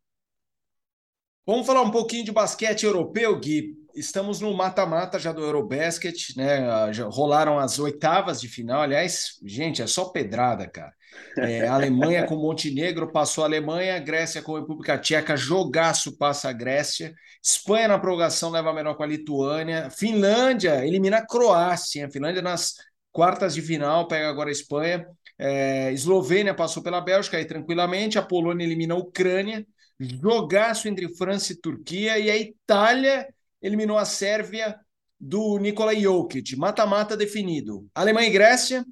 Vamos 1.47 1.67
falar 1.67 1.83
um 1.83 1.91
pouquinho 1.91 2.25
de 2.25 2.33
basquete 2.33 2.85
europeu, 2.85 3.39
Gui. 3.41 3.80
Estamos 3.95 4.41
no 4.41 4.55
mata-mata 4.55 5.19
já 5.19 5.33
do 5.33 5.43
Eurobasket, 5.43 6.37
né? 6.37 6.93
Já 6.93 7.07
rolaram 7.07 7.59
as 7.59 7.79
oitavas 7.79 8.41
de 8.41 8.49
final. 8.49 8.83
Aliás, 8.83 9.39
gente, 9.45 9.83
é 9.83 9.87
só 9.87 10.07
pedrada, 10.07 10.67
cara. 10.69 10.93
É, 11.39 11.67
a 11.67 11.75
Alemanha 11.75 12.27
com 12.27 12.37
Montenegro 12.37 13.11
passou 13.11 13.45
a 13.45 13.47
Alemanha, 13.47 13.99
Grécia 13.99 14.43
com 14.43 14.57
a 14.57 14.61
República 14.61 14.99
Tcheca, 14.99 15.37
jogaço 15.37 16.17
passa 16.17 16.49
a 16.49 16.53
Grécia, 16.53 17.15
Espanha 17.43 17.89
na 17.89 17.99
prorrogação 17.99 18.51
leva 18.51 18.71
a 18.71 18.75
menor 18.75 18.95
com 18.95 19.03
a 19.03 19.07
Lituânia, 19.07 19.91
Finlândia 19.91 20.85
elimina 20.87 21.19
a 21.19 21.27
Croácia, 21.27 22.07
a 22.07 22.11
Finlândia 22.11 22.43
nas 22.43 22.75
quartas 23.13 23.55
de 23.55 23.63
final 23.63 24.07
pega 24.07 24.29
agora 24.29 24.51
a 24.51 24.53
Espanha, 24.53 25.07
é, 25.39 25.93
Eslovênia 25.93 26.55
passou 26.55 26.83
pela 26.83 27.01
Bélgica 27.01 27.37
aí 27.37 27.45
tranquilamente, 27.45 28.19
a 28.19 28.23
Polônia 28.23 28.65
elimina 28.65 28.95
a 28.95 28.99
Ucrânia, 28.99 29.67
jogaço 29.99 30.89
entre 30.89 31.09
França 31.17 31.53
e 31.53 31.57
Turquia, 31.57 32.19
e 32.19 32.31
a 32.31 32.37
Itália 32.37 33.27
eliminou 33.63 33.99
a 33.99 34.05
Sérvia 34.05 34.79
do 35.19 35.59
Nikola 35.59 35.95
Jokic, 35.95 36.57
mata-mata 36.57 37.17
definido. 37.17 37.87
Alemanha 37.95 38.29
e 38.29 38.33
Grécia, 38.33 38.85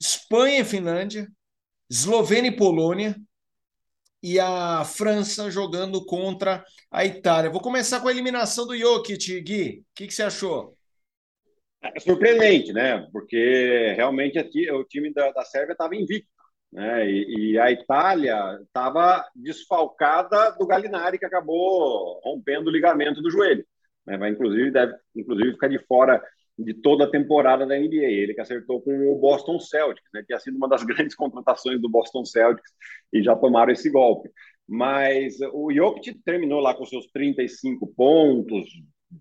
Espanha 0.00 0.60
e 0.60 0.64
Finlândia, 0.64 1.28
Eslovênia 1.90 2.50
e 2.50 2.56
Polônia 2.56 3.16
e 4.22 4.38
a 4.38 4.84
França 4.84 5.50
jogando 5.50 6.04
contra 6.04 6.64
a 6.90 7.04
Itália. 7.04 7.50
Vou 7.50 7.60
começar 7.60 8.00
com 8.00 8.08
a 8.08 8.10
eliminação 8.10 8.66
do 8.66 8.76
Jokic, 8.76 9.40
Gui. 9.40 9.80
O 9.80 9.84
que, 9.94 10.06
que 10.06 10.14
você 10.14 10.22
achou? 10.22 10.76
É 11.82 12.00
surpreendente, 12.00 12.72
né? 12.72 13.06
Porque 13.12 13.94
realmente 13.96 14.38
o 14.72 14.84
time 14.84 15.12
da, 15.12 15.30
da 15.30 15.44
Sérvia 15.44 15.72
estava 15.72 15.94
invicto. 15.94 16.28
Né? 16.72 17.10
E, 17.10 17.52
e, 17.52 17.58
a 17.58 17.70
Itália 17.70 18.58
estava 18.62 19.24
desfalcada 19.34 20.50
do 20.50 20.66
Galinari, 20.66 21.18
que 21.18 21.24
acabou 21.24 22.20
rompendo 22.22 22.68
o 22.68 22.72
ligamento 22.72 23.22
do 23.22 23.30
joelho. 23.30 23.64
Né? 24.08 24.16
Vai, 24.16 24.30
inclusive, 24.30 24.70
deve 24.70 24.94
inclusive 25.14 25.52
ficar 25.52 25.68
de 25.68 25.78
fora 25.86 26.22
de 26.58 26.74
toda 26.74 27.04
a 27.04 27.10
temporada 27.10 27.64
da 27.66 27.78
NBA. 27.78 28.06
Ele 28.06 28.34
que 28.34 28.40
acertou 28.40 28.80
com 28.80 29.12
o 29.12 29.18
Boston 29.18 29.60
Celtics, 29.60 30.08
né, 30.12 30.20
que 30.20 30.28
tinha 30.28 30.40
sido 30.40 30.56
uma 30.56 30.68
das 30.68 30.82
grandes 30.84 31.14
contratações 31.14 31.80
do 31.80 31.88
Boston 31.88 32.24
Celtics 32.24 32.72
e 33.12 33.22
já 33.22 33.36
tomaram 33.36 33.72
esse 33.72 33.88
golpe. 33.90 34.30
Mas 34.66 35.36
o 35.52 35.72
Jokic 35.72 36.18
terminou 36.24 36.60
lá 36.60 36.74
com 36.74 36.84
seus 36.84 37.06
35 37.06 37.86
pontos, 37.94 38.66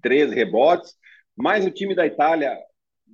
13 0.02 0.34
rebotes, 0.34 0.94
mas 1.36 1.66
o 1.66 1.72
time 1.72 1.96
da 1.96 2.06
Itália, 2.06 2.58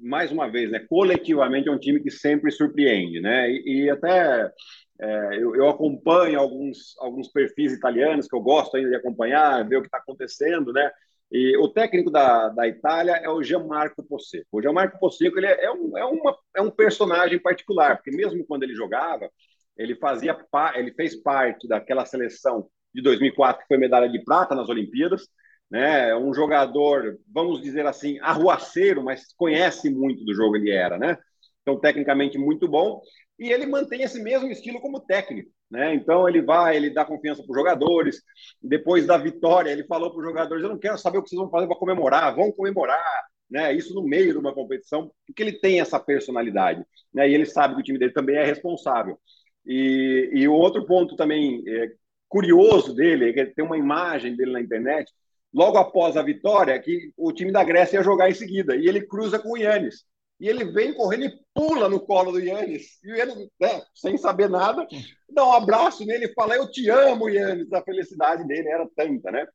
mais 0.01 0.31
uma 0.31 0.49
vez, 0.49 0.71
né, 0.71 0.79
coletivamente 0.89 1.67
é 1.67 1.71
um 1.71 1.77
time 1.77 1.99
que 1.99 2.09
sempre 2.09 2.49
surpreende, 2.49 3.19
né? 3.19 3.51
E, 3.51 3.83
e 3.83 3.89
até 3.89 4.51
é, 4.99 5.35
eu, 5.35 5.55
eu, 5.55 5.67
acompanho 5.69 6.39
alguns, 6.39 6.95
alguns 6.99 7.27
perfis 7.27 7.73
italianos 7.73 8.27
que 8.27 8.35
eu 8.35 8.41
gosto 8.41 8.77
ainda 8.77 8.89
de 8.89 8.95
acompanhar, 8.95 9.67
ver 9.67 9.77
o 9.77 9.81
que 9.81 9.87
está 9.87 9.97
acontecendo, 9.97 10.71
né? 10.71 10.89
E 11.33 11.57
o 11.57 11.67
técnico 11.67 12.11
da, 12.11 12.49
da 12.49 12.67
Itália 12.67 13.13
é 13.13 13.27
o 13.27 13.41
Gianmarco 13.41 14.03
Posseco. 14.03 14.45
O 14.51 14.61
Gianmarco 14.61 14.99
Posseco 14.99 15.39
ele 15.39 15.47
é, 15.47 15.65
é, 15.65 15.71
um, 15.71 15.97
é, 15.97 16.05
uma, 16.05 16.37
é 16.55 16.61
um 16.61 16.69
personagem 16.69 17.39
particular, 17.39 17.95
porque 17.95 18.11
mesmo 18.15 18.45
quando 18.45 18.61
ele 18.61 18.75
jogava, 18.75 19.27
ele 19.75 19.95
fazia 19.95 20.37
ele 20.75 20.93
fez 20.93 21.15
parte 21.15 21.67
daquela 21.67 22.05
seleção 22.05 22.69
de 22.93 23.01
2004 23.01 23.63
que 23.63 23.67
foi 23.67 23.77
medalha 23.79 24.07
de 24.07 24.23
prata 24.23 24.53
nas 24.53 24.69
Olimpíadas, 24.69 25.27
né? 25.71 26.15
Um 26.15 26.35
jogador, 26.35 27.17
vamos 27.33 27.63
dizer 27.63 27.87
assim, 27.87 28.19
arruaceiro, 28.19 29.03
mas 29.03 29.33
conhece 29.35 29.89
muito 29.89 30.23
do 30.23 30.35
jogo 30.35 30.55
ele 30.55 30.69
era, 30.69 30.99
né? 30.99 31.17
Então 31.63 31.79
tecnicamente 31.79 32.37
muito 32.37 32.67
bom 32.67 33.01
e 33.39 33.51
ele 33.51 33.65
mantém 33.65 34.03
esse 34.03 34.21
mesmo 34.21 34.49
estilo 34.49 34.79
como 34.79 34.99
técnico. 34.99 35.49
Né? 35.73 35.95
Então 35.95 36.29
ele 36.29 36.39
vai, 36.39 36.77
ele 36.77 36.91
dá 36.91 37.03
confiança 37.03 37.41
para 37.41 37.51
os 37.51 37.57
jogadores. 37.57 38.21
Depois 38.61 39.07
da 39.07 39.17
vitória, 39.17 39.71
ele 39.71 39.83
falou 39.85 40.11
para 40.11 40.19
os 40.19 40.23
jogadores: 40.23 40.63
Eu 40.63 40.69
não 40.69 40.77
quero 40.77 40.99
saber 40.99 41.17
o 41.17 41.23
que 41.23 41.29
vocês 41.29 41.41
vão 41.41 41.49
fazer 41.49 41.65
para 41.65 41.75
comemorar, 41.75 42.35
vão 42.35 42.51
comemorar. 42.51 43.23
Né? 43.49 43.73
Isso 43.73 43.91
no 43.95 44.03
meio 44.03 44.33
de 44.33 44.37
uma 44.37 44.53
competição, 44.53 45.11
porque 45.25 45.41
ele 45.41 45.53
tem 45.53 45.81
essa 45.81 45.99
personalidade. 45.99 46.85
Né? 47.11 47.27
E 47.27 47.33
ele 47.33 47.47
sabe 47.47 47.73
que 47.73 47.81
o 47.81 47.83
time 47.83 47.97
dele 47.97 48.13
também 48.13 48.35
é 48.35 48.45
responsável. 48.45 49.19
E, 49.65 50.29
e 50.31 50.47
o 50.47 50.53
outro 50.53 50.85
ponto 50.85 51.15
também 51.15 51.63
é, 51.67 51.91
curioso 52.29 52.93
dele 52.93 53.31
é 53.31 53.33
que 53.33 53.55
tem 53.55 53.65
uma 53.65 53.77
imagem 53.77 54.35
dele 54.35 54.51
na 54.51 54.61
internet, 54.61 55.11
logo 55.51 55.79
após 55.79 56.15
a 56.15 56.21
vitória, 56.21 56.79
que 56.79 57.11
o 57.17 57.31
time 57.31 57.51
da 57.51 57.63
Grécia 57.63 57.97
ia 57.97 58.03
jogar 58.03 58.29
em 58.29 58.35
seguida. 58.35 58.75
E 58.75 58.87
ele 58.87 59.07
cruza 59.07 59.39
com 59.39 59.53
o 59.53 59.57
Yannis 59.57 60.05
e 60.43 60.49
ele 60.49 60.65
vem 60.65 60.93
correndo 60.93 61.23
e 61.23 61.39
pula 61.53 61.87
no 61.87 62.01
colo 62.01 62.33
do 62.33 62.39
Yannis. 62.39 63.01
E 63.01 63.11
ele, 63.11 63.49
né, 63.57 63.81
sem 63.95 64.17
saber 64.17 64.49
nada, 64.49 64.85
dá 65.29 65.47
um 65.47 65.53
abraço 65.53 66.05
nele 66.05 66.25
e 66.25 66.33
fala: 66.33 66.53
Eu 66.53 66.69
te 66.69 66.89
amo, 66.89 67.29
Yannis. 67.29 67.71
A 67.71 67.81
felicidade 67.81 68.45
dele 68.45 68.67
era 68.67 68.85
tanta, 68.93 69.31
né? 69.31 69.47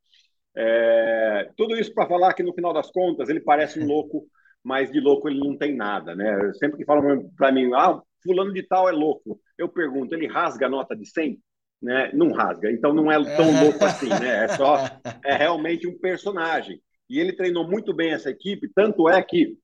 É, 0.57 1.51
tudo 1.59 1.77
isso 1.77 1.93
para 1.93 2.09
falar 2.09 2.33
que 2.33 2.43
no 2.43 2.55
final 2.55 2.73
das 2.73 2.91
contas 2.91 3.29
ele 3.29 3.39
parece 3.39 3.79
um 3.79 3.87
louco, 3.87 4.25
mas 4.65 4.91
de 4.91 4.99
louco 4.99 5.29
ele 5.29 5.41
não 5.41 5.59
tem 5.59 5.77
nada, 5.77 6.15
né? 6.17 6.55
Sempre 6.55 6.79
que 6.79 6.87
falam 6.87 7.31
para 7.37 7.53
mim, 7.53 7.71
ah, 7.75 8.01
fulano 8.25 8.51
de 8.51 8.63
tal 8.63 8.89
é 8.89 8.93
louco, 8.93 9.39
eu 9.59 9.69
pergunto, 9.69 10.15
ele 10.15 10.27
rasga 10.27 10.67
a 10.67 10.71
nota 10.71 10.97
de 10.97 11.05
100? 11.05 11.39
Né? 11.83 12.11
Não 12.15 12.33
rasga, 12.33 12.73
então 12.73 12.95
não 12.95 13.13
é 13.13 13.23
tão 13.37 13.63
louco 13.63 13.85
assim, 13.85 14.09
né? 14.09 14.45
É 14.45 14.49
só, 14.49 14.79
é 15.23 15.37
realmente 15.37 15.87
um 15.87 15.99
personagem. 15.99 16.81
E 17.11 17.21
ele 17.21 17.35
treinou 17.35 17.69
muito 17.69 17.93
bem 17.93 18.13
essa 18.13 18.31
equipe, 18.31 18.71
tanto 18.75 19.07
é 19.07 19.23
que 19.23 19.59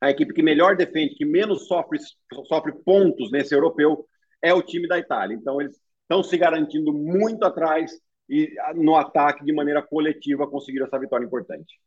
a 0.00 0.10
equipe 0.10 0.32
que 0.32 0.42
melhor 0.42 0.76
defende, 0.76 1.14
que 1.14 1.24
menos 1.24 1.66
sofre, 1.66 1.98
sofre 2.46 2.72
pontos 2.84 3.30
nesse 3.30 3.54
europeu, 3.54 4.06
é 4.40 4.52
o 4.54 4.62
time 4.62 4.86
da 4.86 4.98
Itália. 4.98 5.34
Então, 5.34 5.60
eles 5.60 5.76
estão 6.02 6.22
se 6.22 6.36
garantindo 6.36 6.92
muito 6.92 7.44
atrás 7.44 7.92
e 8.28 8.54
no 8.74 8.94
ataque, 8.94 9.44
de 9.44 9.52
maneira 9.52 9.82
coletiva, 9.82 10.46
conseguiram 10.46 10.86
essa 10.86 10.98
vitória 10.98 11.24
importante. 11.24 11.80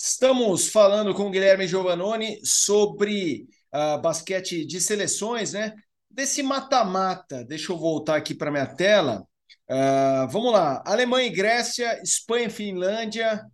Estamos 0.00 0.68
falando 0.68 1.12
com 1.12 1.24
o 1.24 1.30
Guilherme 1.30 1.66
Giovannoni 1.66 2.38
sobre 2.44 3.48
uh, 3.74 4.00
basquete 4.00 4.64
de 4.64 4.80
seleções, 4.80 5.52
né? 5.52 5.74
Desse 6.08 6.40
mata-mata. 6.42 7.44
Deixa 7.44 7.72
eu 7.72 7.76
voltar 7.76 8.16
aqui 8.16 8.32
para 8.32 8.50
minha 8.50 8.66
tela. 8.66 9.26
Uh, 9.68 10.28
vamos 10.30 10.52
lá: 10.52 10.82
Alemanha 10.86 11.26
e 11.26 11.32
Grécia, 11.32 12.00
Espanha 12.00 12.46
e 12.46 12.50
Finlândia, 12.50 13.44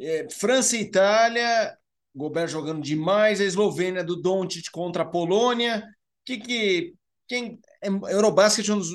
eh, 0.00 0.26
França 0.30 0.76
e 0.76 0.80
Itália, 0.80 1.76
Gobert 2.14 2.48
jogando 2.48 2.82
demais, 2.82 3.40
a 3.40 3.44
Eslovênia 3.44 4.04
do 4.04 4.16
Doncic 4.16 4.70
contra 4.70 5.02
a 5.02 5.06
Polônia. 5.06 5.82
Que 6.24 6.38
que 6.38 6.94
quem 7.28 7.60
é, 7.82 7.88
Eurobasket 7.88 8.68
é 8.68 8.74
um 8.74 8.78
dos, 8.78 8.92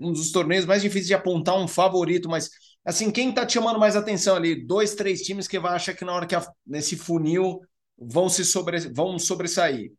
um 0.00 0.12
dos 0.12 0.30
torneios 0.30 0.64
mais 0.64 0.82
difíceis 0.82 1.08
de 1.08 1.14
apontar 1.14 1.56
um 1.56 1.66
favorito, 1.66 2.28
mas 2.28 2.48
assim, 2.84 3.10
quem 3.10 3.30
está 3.30 3.44
te 3.44 3.54
chamando 3.54 3.78
mais 3.78 3.96
atenção 3.96 4.36
ali? 4.36 4.54
Dois, 4.54 4.94
três 4.94 5.22
times 5.22 5.48
que 5.48 5.58
vai 5.58 5.74
achar 5.74 5.94
que 5.94 6.04
na 6.04 6.14
hora 6.14 6.26
que 6.26 6.34
a, 6.34 6.46
nesse 6.66 6.96
funil 6.96 7.60
vão 7.98 8.28
se 8.28 8.44
sobre, 8.44 8.78
vão 8.90 9.18
sobressair. 9.18 9.92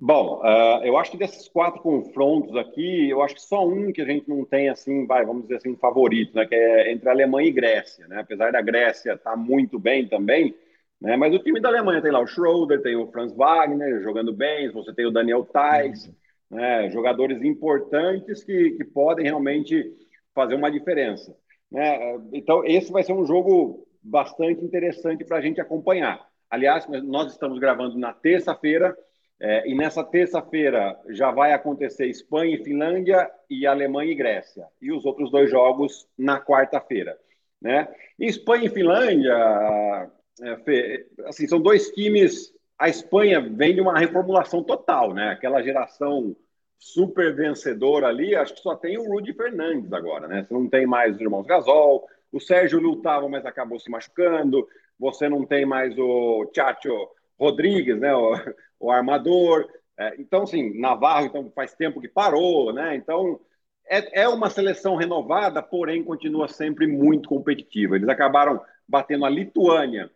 Bom, 0.00 0.40
uh, 0.44 0.84
eu 0.84 0.96
acho 0.96 1.10
que 1.10 1.16
desses 1.16 1.48
quatro 1.48 1.82
confrontos 1.82 2.54
aqui, 2.54 3.10
eu 3.10 3.20
acho 3.20 3.34
que 3.34 3.42
só 3.42 3.66
um 3.66 3.90
que 3.90 4.00
a 4.00 4.04
gente 4.04 4.28
não 4.28 4.44
tem 4.44 4.68
assim, 4.68 5.04
vai, 5.04 5.26
vamos 5.26 5.42
dizer 5.42 5.56
assim, 5.56 5.70
um 5.70 5.76
favorito, 5.76 6.36
né? 6.36 6.46
Que 6.46 6.54
é 6.54 6.92
entre 6.92 7.08
Alemanha 7.08 7.48
e 7.48 7.52
Grécia, 7.52 8.06
né? 8.06 8.20
Apesar 8.20 8.52
da 8.52 8.62
Grécia 8.62 9.14
estar 9.14 9.32
tá 9.32 9.36
muito 9.36 9.76
bem 9.76 10.06
também, 10.06 10.54
né? 11.00 11.16
Mas 11.16 11.34
o 11.34 11.38
time 11.38 11.60
da 11.60 11.68
Alemanha 11.68 12.02
tem 12.02 12.10
lá 12.10 12.20
o 12.20 12.26
Schroeder, 12.26 12.82
tem 12.82 12.96
o 12.96 13.06
Franz 13.08 13.32
Wagner 13.34 14.02
jogando 14.02 14.32
bem, 14.32 14.70
você 14.72 14.92
tem 14.92 15.06
o 15.06 15.10
Daniel 15.10 15.44
Theiss, 15.44 16.12
né? 16.50 16.90
jogadores 16.90 17.42
importantes 17.42 18.42
que, 18.42 18.72
que 18.72 18.84
podem 18.84 19.24
realmente 19.24 19.92
fazer 20.34 20.54
uma 20.54 20.70
diferença. 20.70 21.36
Né? 21.70 22.18
Então, 22.32 22.64
esse 22.64 22.90
vai 22.90 23.02
ser 23.02 23.12
um 23.12 23.26
jogo 23.26 23.86
bastante 24.02 24.64
interessante 24.64 25.24
para 25.24 25.38
a 25.38 25.40
gente 25.40 25.60
acompanhar. 25.60 26.26
Aliás, 26.50 26.86
nós 27.04 27.32
estamos 27.32 27.58
gravando 27.58 27.98
na 27.98 28.12
terça-feira, 28.12 28.96
é, 29.40 29.68
e 29.70 29.74
nessa 29.74 30.02
terça-feira 30.02 30.98
já 31.10 31.30
vai 31.30 31.52
acontecer 31.52 32.06
Espanha 32.06 32.56
e 32.56 32.64
Finlândia 32.64 33.30
e 33.48 33.66
Alemanha 33.66 34.10
e 34.10 34.16
Grécia. 34.16 34.66
E 34.82 34.90
os 34.90 35.04
outros 35.04 35.30
dois 35.30 35.48
jogos 35.48 36.08
na 36.18 36.40
quarta-feira. 36.40 37.16
Né? 37.60 37.86
Espanha 38.18 38.66
e 38.66 38.70
Finlândia, 38.70 40.10
é, 40.40 40.56
Fê, 40.58 41.06
assim, 41.24 41.46
são 41.46 41.60
dois 41.60 41.90
times. 41.90 42.52
A 42.78 42.88
Espanha 42.88 43.40
vem 43.40 43.74
de 43.74 43.80
uma 43.80 43.98
reformulação 43.98 44.62
total, 44.62 45.12
né? 45.12 45.30
Aquela 45.30 45.62
geração 45.62 46.36
super 46.78 47.34
vencedora 47.34 48.06
ali, 48.06 48.36
acho 48.36 48.54
que 48.54 48.60
só 48.60 48.76
tem 48.76 48.96
o 48.98 49.10
Rudy 49.10 49.32
Fernandes 49.32 49.92
agora, 49.92 50.28
né? 50.28 50.44
Você 50.46 50.54
não 50.54 50.68
tem 50.68 50.86
mais 50.86 51.16
os 51.16 51.20
irmãos 51.20 51.44
Gasol, 51.44 52.06
o 52.32 52.38
Sérgio 52.38 52.80
lutava, 52.80 53.28
mas 53.28 53.44
acabou 53.44 53.80
se 53.80 53.90
machucando. 53.90 54.66
Você 54.98 55.28
não 55.28 55.44
tem 55.44 55.64
mais 55.64 55.96
o 55.98 56.50
Chacho 56.54 57.08
Rodrigues, 57.38 57.98
né? 57.98 58.14
O, 58.14 58.34
o 58.78 58.90
armador. 58.90 59.68
É, 59.98 60.14
então, 60.20 60.42
assim, 60.42 60.78
Navarro 60.78 61.26
então, 61.26 61.50
faz 61.54 61.74
tempo 61.74 62.00
que 62.00 62.08
parou, 62.08 62.72
né? 62.72 62.94
Então, 62.94 63.40
é, 63.88 64.22
é 64.22 64.28
uma 64.28 64.50
seleção 64.50 64.94
renovada, 64.94 65.62
porém 65.62 66.04
continua 66.04 66.46
sempre 66.46 66.86
muito 66.86 67.28
competitiva. 67.28 67.96
Eles 67.96 68.08
acabaram 68.08 68.60
batendo 68.86 69.24
a 69.24 69.30
Lituânia 69.30 70.10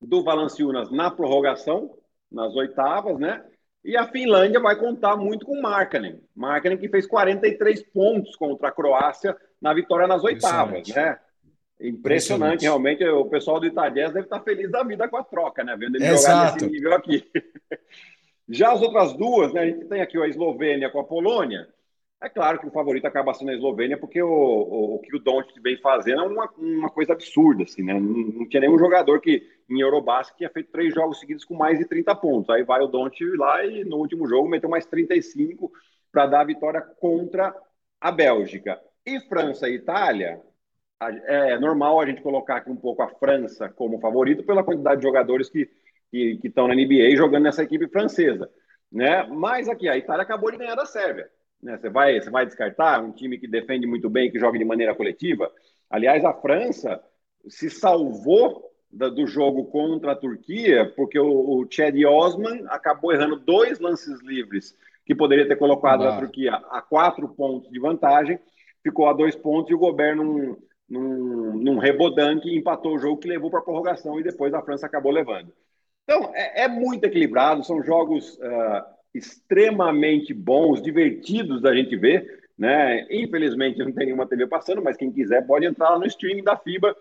do 0.00 0.22
Valanciunas 0.22 0.90
na 0.90 1.10
prorrogação, 1.10 1.96
nas 2.30 2.54
oitavas, 2.54 3.18
né? 3.18 3.44
E 3.84 3.96
a 3.96 4.06
Finlândia 4.06 4.60
vai 4.60 4.76
contar 4.76 5.16
muito 5.16 5.46
com 5.46 5.58
o 5.58 5.62
Markkanen. 5.62 6.20
Markkanen 6.34 6.76
que 6.76 6.88
fez 6.88 7.06
43 7.06 7.82
pontos 7.90 8.34
contra 8.34 8.68
a 8.68 8.72
Croácia 8.72 9.36
na 9.60 9.72
vitória 9.72 10.08
nas 10.08 10.24
oitavas, 10.24 10.88
né? 10.88 11.18
Impressionante, 11.80 12.62
realmente. 12.62 13.04
O 13.04 13.26
pessoal 13.26 13.60
do 13.60 13.66
Itadias 13.66 14.12
deve 14.12 14.26
estar 14.26 14.40
feliz 14.40 14.70
da 14.70 14.82
vida 14.82 15.08
com 15.08 15.16
a 15.16 15.24
troca, 15.24 15.62
né? 15.62 15.76
Vendo 15.76 15.96
ele 15.96 16.06
Exato. 16.06 16.36
jogar 16.36 16.52
nesse 16.54 16.66
nível 16.66 16.94
aqui. 16.94 17.30
Já 18.48 18.72
as 18.72 18.82
outras 18.82 19.12
duas, 19.16 19.52
né? 19.52 19.60
A 19.60 19.66
gente 19.66 19.84
tem 19.86 20.00
aqui 20.00 20.20
a 20.20 20.26
Eslovênia 20.26 20.90
com 20.90 21.00
a 21.00 21.04
Polônia. 21.04 21.68
É 22.22 22.30
claro 22.30 22.58
que 22.58 22.66
o 22.66 22.70
favorito 22.70 23.06
acaba 23.06 23.34
sendo 23.34 23.50
a 23.50 23.54
Eslovênia, 23.54 23.98
porque 23.98 24.22
o, 24.22 24.28
o, 24.28 24.94
o 24.94 24.98
que 25.00 25.14
o 25.14 25.18
Doncic 25.18 25.60
vem 25.60 25.76
fazendo 25.76 26.22
é 26.22 26.26
uma, 26.26 26.50
uma 26.56 26.90
coisa 26.90 27.12
absurda, 27.12 27.64
assim, 27.64 27.82
né? 27.82 27.92
Não, 27.92 28.00
não 28.00 28.48
tinha 28.48 28.60
nenhum 28.62 28.78
jogador 28.78 29.20
que 29.20 29.46
em 29.68 29.80
Eurobasket 29.80 30.38
tinha 30.38 30.50
feito 30.50 30.70
três 30.72 30.94
jogos 30.94 31.20
seguidos 31.20 31.44
com 31.44 31.54
mais 31.54 31.78
de 31.78 31.84
30 31.84 32.14
pontos. 32.16 32.48
Aí 32.48 32.62
vai 32.62 32.80
o 32.80 32.86
Doncic 32.86 33.20
lá 33.36 33.64
e 33.66 33.84
no 33.84 33.96
último 33.96 34.26
jogo 34.26 34.48
meteu 34.48 34.70
mais 34.70 34.86
35 34.86 35.70
para 36.10 36.26
dar 36.26 36.40
a 36.40 36.44
vitória 36.44 36.80
contra 36.80 37.54
a 38.00 38.10
Bélgica. 38.10 38.80
E 39.04 39.20
França 39.28 39.68
e 39.68 39.74
Itália, 39.74 40.40
é 41.26 41.58
normal 41.58 42.00
a 42.00 42.06
gente 42.06 42.22
colocar 42.22 42.56
aqui 42.56 42.70
um 42.70 42.76
pouco 42.76 43.02
a 43.02 43.08
França 43.08 43.68
como 43.68 44.00
favorito 44.00 44.42
pela 44.42 44.64
quantidade 44.64 45.00
de 45.00 45.06
jogadores 45.06 45.50
que 45.50 45.68
estão 46.12 46.66
na 46.66 46.74
NBA 46.74 47.14
jogando 47.14 47.44
nessa 47.44 47.62
equipe 47.62 47.88
francesa, 47.88 48.50
né? 48.90 49.24
Mas 49.24 49.68
aqui 49.68 49.88
a 49.88 49.96
Itália 49.96 50.22
acabou 50.22 50.50
de 50.50 50.56
ganhar 50.56 50.74
da 50.74 50.86
Sérvia. 50.86 51.30
Né? 51.62 51.76
Você, 51.76 51.88
vai, 51.88 52.20
você 52.20 52.30
vai 52.30 52.46
descartar 52.46 53.02
um 53.02 53.12
time 53.12 53.38
que 53.38 53.48
defende 53.48 53.86
muito 53.86 54.08
bem, 54.08 54.30
que 54.30 54.38
joga 54.38 54.58
de 54.58 54.64
maneira 54.64 54.94
coletiva? 54.94 55.50
Aliás, 55.90 56.24
a 56.24 56.32
França 56.34 57.00
se 57.48 57.70
salvou 57.70 58.70
da, 58.90 59.08
do 59.08 59.26
jogo 59.26 59.66
contra 59.66 60.12
a 60.12 60.16
Turquia 60.16 60.92
porque 60.96 61.18
o, 61.18 61.60
o 61.60 61.66
Chad 61.70 61.94
Osman 62.04 62.64
acabou 62.68 63.12
errando 63.12 63.36
dois 63.36 63.78
lances 63.78 64.20
livres 64.22 64.76
que 65.04 65.14
poderia 65.14 65.46
ter 65.46 65.56
colocado 65.56 66.04
ah. 66.04 66.16
a 66.16 66.18
Turquia 66.18 66.54
a 66.54 66.82
quatro 66.82 67.28
pontos 67.28 67.70
de 67.70 67.78
vantagem, 67.78 68.38
ficou 68.82 69.08
a 69.08 69.12
dois 69.12 69.36
pontos 69.36 69.70
e 69.70 69.74
o 69.74 69.78
Gobert 69.78 70.16
num, 70.16 70.56
num, 70.88 71.56
num 71.56 71.78
rebodante 71.78 72.48
empatou 72.48 72.94
o 72.94 72.98
jogo 72.98 73.18
que 73.18 73.28
levou 73.28 73.50
para 73.50 73.60
a 73.60 73.62
prorrogação 73.62 74.18
e 74.18 74.24
depois 74.24 74.52
a 74.52 74.62
França 74.62 74.86
acabou 74.86 75.12
levando. 75.12 75.52
Então, 76.04 76.32
é, 76.34 76.64
é 76.64 76.68
muito 76.68 77.04
equilibrado, 77.04 77.64
são 77.64 77.82
jogos 77.82 78.36
uh, 78.38 78.95
extremamente 79.16 80.32
bons, 80.34 80.82
divertidos 80.82 81.60
da 81.62 81.74
gente 81.74 81.96
ver. 81.96 82.44
Né? 82.56 83.06
Infelizmente, 83.10 83.78
não 83.78 83.92
tem 83.92 84.06
nenhuma 84.06 84.26
TV 84.26 84.46
passando, 84.46 84.82
mas 84.82 84.96
quem 84.96 85.12
quiser 85.12 85.46
pode 85.46 85.66
entrar 85.66 85.90
lá 85.90 85.98
no 85.98 86.06
streaming 86.06 86.42
da 86.42 86.56
FIBA 86.56 86.96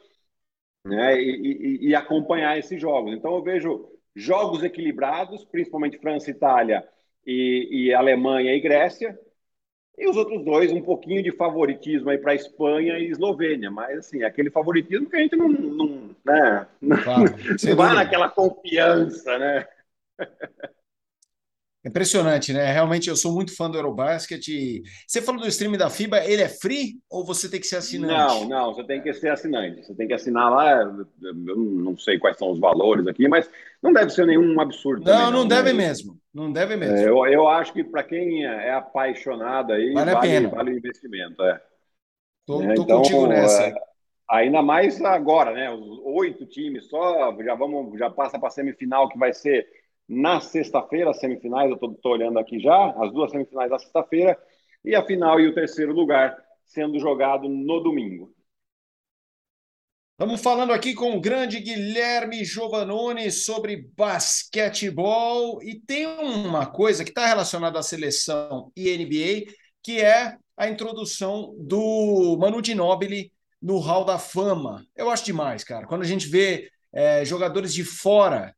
né? 0.85 1.19
e, 1.19 1.79
e, 1.83 1.87
e 1.89 1.95
acompanhar 1.95 2.57
esses 2.57 2.79
jogos. 2.79 3.13
Então, 3.13 3.35
eu 3.35 3.41
vejo 3.41 3.89
jogos 4.15 4.63
equilibrados, 4.63 5.45
principalmente 5.45 5.97
França, 5.97 6.29
Itália 6.29 6.87
e, 7.25 7.87
e 7.87 7.93
Alemanha 7.93 8.53
e 8.53 8.59
Grécia, 8.59 9.17
e 9.97 10.07
os 10.09 10.17
outros 10.17 10.43
dois, 10.43 10.71
um 10.73 10.81
pouquinho 10.81 11.23
de 11.23 11.31
favoritismo 11.31 12.09
aí 12.09 12.17
para 12.17 12.35
Espanha 12.35 12.99
e 12.99 13.09
Eslovênia, 13.09 13.71
mas 13.71 13.99
assim, 13.99 14.23
aquele 14.23 14.49
favoritismo 14.49 15.09
que 15.09 15.15
a 15.15 15.19
gente 15.19 15.37
não, 15.37 15.47
não, 15.47 16.15
né, 16.25 16.67
claro, 17.01 17.23
não 17.63 17.75
vai 17.75 17.95
naquela 17.95 18.29
confiança, 18.29 19.37
né? 19.37 19.65
Impressionante, 21.85 22.51
né? 22.51 22.71
Realmente 22.71 23.09
eu 23.09 23.15
sou 23.15 23.31
muito 23.31 23.55
fã 23.55 23.69
do 23.69 23.77
Eurobasket. 23.77 24.81
Você 25.07 25.21
falou 25.21 25.41
do 25.41 25.47
stream 25.47 25.73
da 25.73 25.87
FIBA, 25.87 26.25
ele 26.25 26.41
é 26.41 26.49
free 26.49 26.95
ou 27.07 27.23
você 27.23 27.47
tem 27.47 27.59
que 27.59 27.67
ser 27.67 27.75
assinante? 27.75 28.13
Não, 28.13 28.49
não, 28.49 28.73
você 28.73 28.83
tem 28.83 29.01
que 29.01 29.13
ser 29.13 29.29
assinante. 29.29 29.85
Você 29.85 29.93
tem 29.93 30.07
que 30.07 30.13
assinar 30.15 30.51
lá, 30.51 30.81
eu 31.21 31.55
não 31.55 31.95
sei 31.95 32.17
quais 32.17 32.37
são 32.37 32.49
os 32.49 32.59
valores 32.59 33.05
aqui, 33.05 33.27
mas 33.27 33.47
não 33.83 33.93
deve 33.93 34.09
ser 34.09 34.25
nenhum 34.25 34.59
absurdo. 34.59 35.05
Não, 35.05 35.11
também, 35.11 35.25
não, 35.25 35.31
não, 35.31 35.47
deve 35.47 35.73
né? 35.73 35.87
mesmo. 35.87 36.17
Não 36.33 36.51
deve 36.51 36.75
mesmo. 36.75 36.97
É, 36.97 37.07
eu, 37.07 37.23
eu 37.27 37.47
acho 37.47 37.71
que 37.71 37.83
para 37.83 38.01
quem 38.01 38.45
é 38.45 38.73
apaixonado 38.73 39.71
aí, 39.71 39.93
vale, 39.93 40.11
vale, 40.11 40.17
a 40.17 40.19
pena. 40.19 40.49
vale 40.49 40.71
o 40.71 40.77
investimento. 40.77 41.43
É. 41.43 41.61
Tô, 42.47 42.63
é, 42.63 42.73
tô 42.73 42.81
então, 42.81 42.97
contigo 42.97 43.27
nessa. 43.27 43.61
É, 43.61 43.73
ainda 44.27 44.63
mais 44.63 44.99
agora, 45.01 45.51
né? 45.53 45.71
Os 45.71 45.99
oito 46.03 46.47
times 46.47 46.87
só, 46.87 47.35
já 47.43 47.53
vamos, 47.53 47.95
já 47.99 48.09
passa 48.09 48.39
para 48.39 48.47
a 48.47 48.51
semifinal 48.51 49.07
que 49.07 49.19
vai 49.19 49.31
ser 49.33 49.67
na 50.07 50.39
sexta-feira, 50.39 51.09
as 51.09 51.19
semifinais, 51.19 51.69
eu 51.69 51.91
estou 51.91 52.11
olhando 52.11 52.39
aqui 52.39 52.59
já, 52.59 52.91
as 52.97 53.11
duas 53.11 53.31
semifinais 53.31 53.69
da 53.69 53.79
sexta-feira, 53.79 54.37
e 54.83 54.95
a 54.95 55.03
final 55.03 55.39
e 55.39 55.47
o 55.47 55.53
terceiro 55.53 55.93
lugar 55.93 56.37
sendo 56.65 56.99
jogado 56.99 57.47
no 57.49 57.79
domingo. 57.79 58.33
Estamos 60.17 60.41
falando 60.41 60.71
aqui 60.71 60.93
com 60.93 61.17
o 61.17 61.19
grande 61.19 61.59
Guilherme 61.59 62.45
Giovannone 62.45 63.29
sobre 63.31 63.89
basquetebol 63.97 65.61
e 65.61 65.75
tem 65.77 66.07
uma 66.07 66.65
coisa 66.65 67.03
que 67.03 67.09
está 67.09 67.25
relacionada 67.25 67.79
à 67.79 67.83
seleção 67.83 68.71
e 68.77 68.95
NBA, 68.97 69.51
que 69.83 69.99
é 69.99 70.37
a 70.55 70.69
introdução 70.69 71.53
do 71.59 72.37
Manu 72.39 72.63
Ginóbili 72.63 73.33
no 73.61 73.79
Hall 73.79 74.05
da 74.05 74.17
Fama. 74.17 74.85
Eu 74.95 75.09
acho 75.09 75.25
demais, 75.25 75.65
cara. 75.65 75.85
Quando 75.85 76.03
a 76.03 76.07
gente 76.07 76.27
vê 76.27 76.71
é, 76.93 77.25
jogadores 77.25 77.73
de 77.73 77.83
fora 77.83 78.55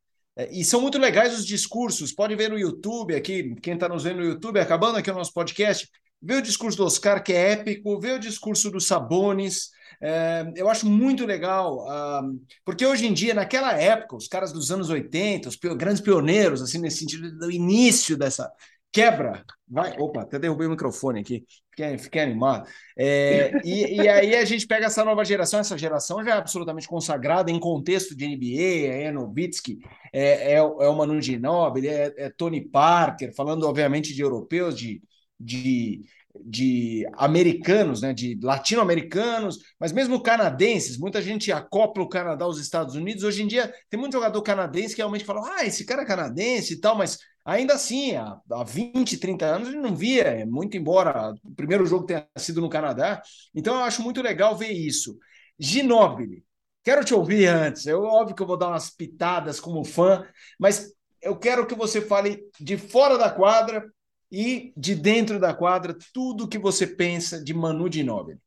e 0.51 0.63
são 0.63 0.81
muito 0.81 0.97
legais 0.97 1.37
os 1.37 1.45
discursos. 1.45 2.11
Pode 2.11 2.35
ver 2.35 2.49
no 2.49 2.59
YouTube 2.59 3.15
aqui, 3.15 3.55
quem 3.61 3.73
está 3.73 3.89
nos 3.89 4.03
vendo 4.03 4.17
no 4.17 4.25
YouTube, 4.25 4.59
acabando 4.59 4.97
aqui 4.97 5.09
o 5.09 5.15
nosso 5.15 5.33
podcast, 5.33 5.89
vê 6.21 6.35
o 6.35 6.41
discurso 6.41 6.77
do 6.77 6.85
Oscar, 6.85 7.23
que 7.23 7.33
é 7.33 7.53
épico, 7.53 7.99
vê 7.99 8.11
o 8.11 8.19
discurso 8.19 8.69
do 8.69 8.79
Sabonis. 8.79 9.69
É, 10.01 10.45
eu 10.55 10.69
acho 10.69 10.87
muito 10.87 11.25
legal, 11.25 11.85
uh, 11.87 12.39
porque 12.63 12.85
hoje 12.85 13.07
em 13.07 13.13
dia, 13.13 13.33
naquela 13.33 13.73
época, 13.73 14.15
os 14.15 14.27
caras 14.27 14.51
dos 14.51 14.69
anos 14.69 14.89
80, 14.89 15.49
os 15.49 15.55
grandes 15.55 16.01
pioneiros, 16.01 16.61
assim, 16.61 16.77
nesse 16.77 16.99
sentido 16.99 17.35
do 17.37 17.51
início 17.51 18.15
dessa, 18.15 18.51
quebra. 18.91 19.43
Vai, 19.69 19.97
opa, 19.99 20.21
até 20.21 20.39
derrubei 20.39 20.65
o 20.65 20.69
microfone 20.69 21.19
aqui, 21.19 21.45
fiquei, 21.69 21.97
fiquei 21.97 22.21
animado. 22.21 22.69
É, 22.97 23.51
e, 23.65 23.97
e, 24.01 24.07
aí 24.07 24.35
a 24.35 24.45
gente 24.45 24.65
pega 24.65 24.85
essa 24.85 25.03
nova 25.03 25.25
geração, 25.25 25.59
essa 25.59 25.77
geração 25.77 26.23
já 26.23 26.35
é 26.35 26.37
absolutamente 26.37 26.87
consagrada 26.87 27.51
em 27.51 27.59
contexto 27.59 28.15
de 28.15 28.25
NBA, 28.25 28.93
é 28.93 29.11
Novitsky, 29.11 29.79
é, 30.13 30.53
é, 30.53 30.55
é 30.55 30.61
o 30.61 30.95
Manu 30.95 31.21
Ginóbili, 31.21 31.89
é, 31.89 32.13
é 32.17 32.29
Tony 32.29 32.61
Parker, 32.61 33.35
falando 33.35 33.67
obviamente 33.67 34.13
de 34.13 34.21
europeus, 34.21 34.77
de, 34.77 35.01
de, 35.37 36.05
de 36.45 37.05
americanos, 37.17 38.01
né, 38.01 38.13
de 38.13 38.39
latino-americanos, 38.41 39.59
mas 39.77 39.91
mesmo 39.91 40.23
canadenses, 40.23 40.97
muita 40.97 41.21
gente 41.21 41.51
acopla 41.51 42.03
o 42.03 42.09
Canadá 42.09 42.45
aos 42.45 42.57
Estados 42.57 42.95
Unidos. 42.95 43.25
Hoje 43.25 43.43
em 43.43 43.47
dia 43.47 43.69
tem 43.89 43.99
muito 43.99 44.13
jogador 44.13 44.41
canadense 44.41 44.95
que 44.95 45.01
realmente 45.01 45.25
fala: 45.25 45.57
ah, 45.57 45.65
esse 45.65 45.85
cara 45.85 46.03
é 46.03 46.05
canadense 46.05 46.75
e 46.75 46.79
tal, 46.79 46.97
mas 46.97 47.19
Ainda 47.47 47.75
assim, 47.75 48.13
há, 48.13 48.41
há 48.51 48.63
20, 48.65 49.17
30 49.17 49.45
anos 49.45 49.69
ele 49.69 49.77
não 49.77 49.95
via, 49.95 50.45
muito 50.45 50.75
embora 50.75 51.33
o 51.45 51.55
primeiro 51.55 51.85
jogo 51.85 52.05
tenha 52.05 52.27
sido 52.35 52.59
no 52.59 52.67
Canadá. 52.67 53.21
Então 53.55 53.75
eu 53.75 53.83
acho 53.83 54.03
muito 54.03 54.21
legal 54.21 54.53
ver 54.57 54.73
isso. 54.73 55.17
Ginóbili, 55.57 56.43
quero 56.83 57.05
te 57.05 57.13
ouvir 57.13 57.45
antes. 57.45 57.85
Eu 57.85 58.03
óbvio 58.03 58.35
que 58.35 58.41
eu 58.41 58.47
vou 58.47 58.57
dar 58.57 58.67
umas 58.67 58.89
pitadas 58.89 59.61
como 59.61 59.85
fã, 59.85 60.27
mas 60.59 60.93
eu 61.21 61.39
quero 61.39 61.65
que 61.65 61.73
você 61.73 62.01
fale 62.01 62.43
de 62.59 62.75
fora 62.75 63.17
da 63.17 63.31
quadra 63.31 63.89
e 64.29 64.73
de 64.75 64.93
dentro 64.93 65.39
da 65.39 65.53
quadra 65.53 65.95
tudo 66.13 66.49
que 66.49 66.57
você 66.57 66.85
pensa 66.85 67.41
de 67.41 67.53
Manu 67.53 67.89
Ginóbili. 67.89 68.39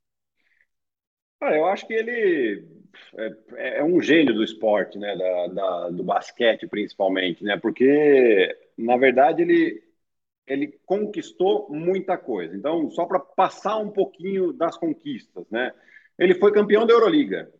Ah, 1.41 1.55
eu 1.55 1.65
acho 1.65 1.87
que 1.87 1.95
ele 1.95 2.69
é, 3.57 3.79
é, 3.79 3.83
um 3.83 4.01
gênio 4.01 4.35
do 4.35 4.45
esporte, 4.45 4.99
né? 4.99 5.17
Da, 5.17 5.47
da, 5.47 5.91
do 5.91 6.05
basquete 6.05 6.67
principalmente, 6.67 7.43
né? 7.43 7.57
Porque 7.57 8.55
na 8.81 8.97
verdade, 8.97 9.43
ele, 9.43 9.83
ele 10.47 10.79
conquistou 10.85 11.69
muita 11.71 12.17
coisa. 12.17 12.57
Então, 12.57 12.91
só 12.91 13.05
para 13.05 13.21
passar 13.21 13.77
um 13.77 13.91
pouquinho 13.91 14.53
das 14.53 14.77
conquistas, 14.77 15.49
né? 15.51 15.73
Ele 16.19 16.35
foi 16.35 16.53
campeão 16.53 16.87
da 16.87 16.93
Euroliga. 16.93 17.51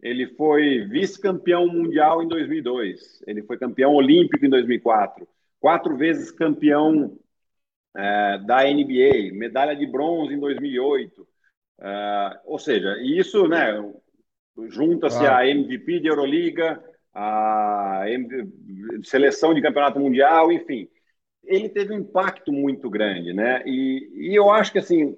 Ele 0.00 0.28
foi 0.28 0.86
vice-campeão 0.86 1.66
mundial 1.66 2.22
em 2.22 2.28
2002. 2.28 3.22
Ele 3.26 3.42
foi 3.42 3.58
campeão 3.58 3.94
olímpico 3.94 4.46
em 4.46 4.50
2004. 4.50 5.28
Quatro 5.60 5.96
vezes 5.96 6.30
campeão 6.30 7.18
é, 7.96 8.38
da 8.46 8.62
NBA. 8.64 9.32
Medalha 9.32 9.74
de 9.74 9.86
bronze 9.86 10.34
em 10.34 10.40
2008. 10.40 11.28
É, 11.80 12.40
ou 12.44 12.58
seja, 12.58 12.96
isso, 13.02 13.46
né? 13.48 13.74
Junta-se 14.68 15.24
a 15.24 15.46
MVP 15.46 16.00
de 16.00 16.08
Euroliga, 16.08 16.82
a 17.18 18.04
seleção 19.02 19.52
de 19.52 19.60
campeonato 19.60 19.98
mundial, 19.98 20.52
enfim. 20.52 20.88
Ele 21.42 21.68
teve 21.68 21.92
um 21.92 21.98
impacto 21.98 22.52
muito 22.52 22.88
grande, 22.88 23.32
né? 23.32 23.62
E, 23.66 24.30
e 24.30 24.34
eu 24.36 24.50
acho 24.50 24.70
que, 24.70 24.78
assim, 24.78 25.16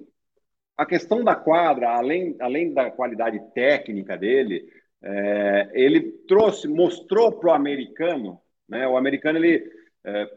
a 0.75 0.83
questão 0.83 1.23
da 1.23 1.35
quadra, 1.35 1.91
além, 1.91 2.35
além 2.39 2.73
da 2.73 2.89
qualidade 2.89 3.39
técnica 3.53 4.17
dele, 4.17 4.67
é, 5.03 5.69
ele 5.73 6.01
trouxe, 6.27 6.67
mostrou 6.67 7.33
para 7.33 7.51
o 7.51 7.53
americano, 7.53 8.41
né? 8.67 8.87
O 8.87 8.97
americano, 8.97 9.37
ele, 9.37 9.71
é, 10.03 10.27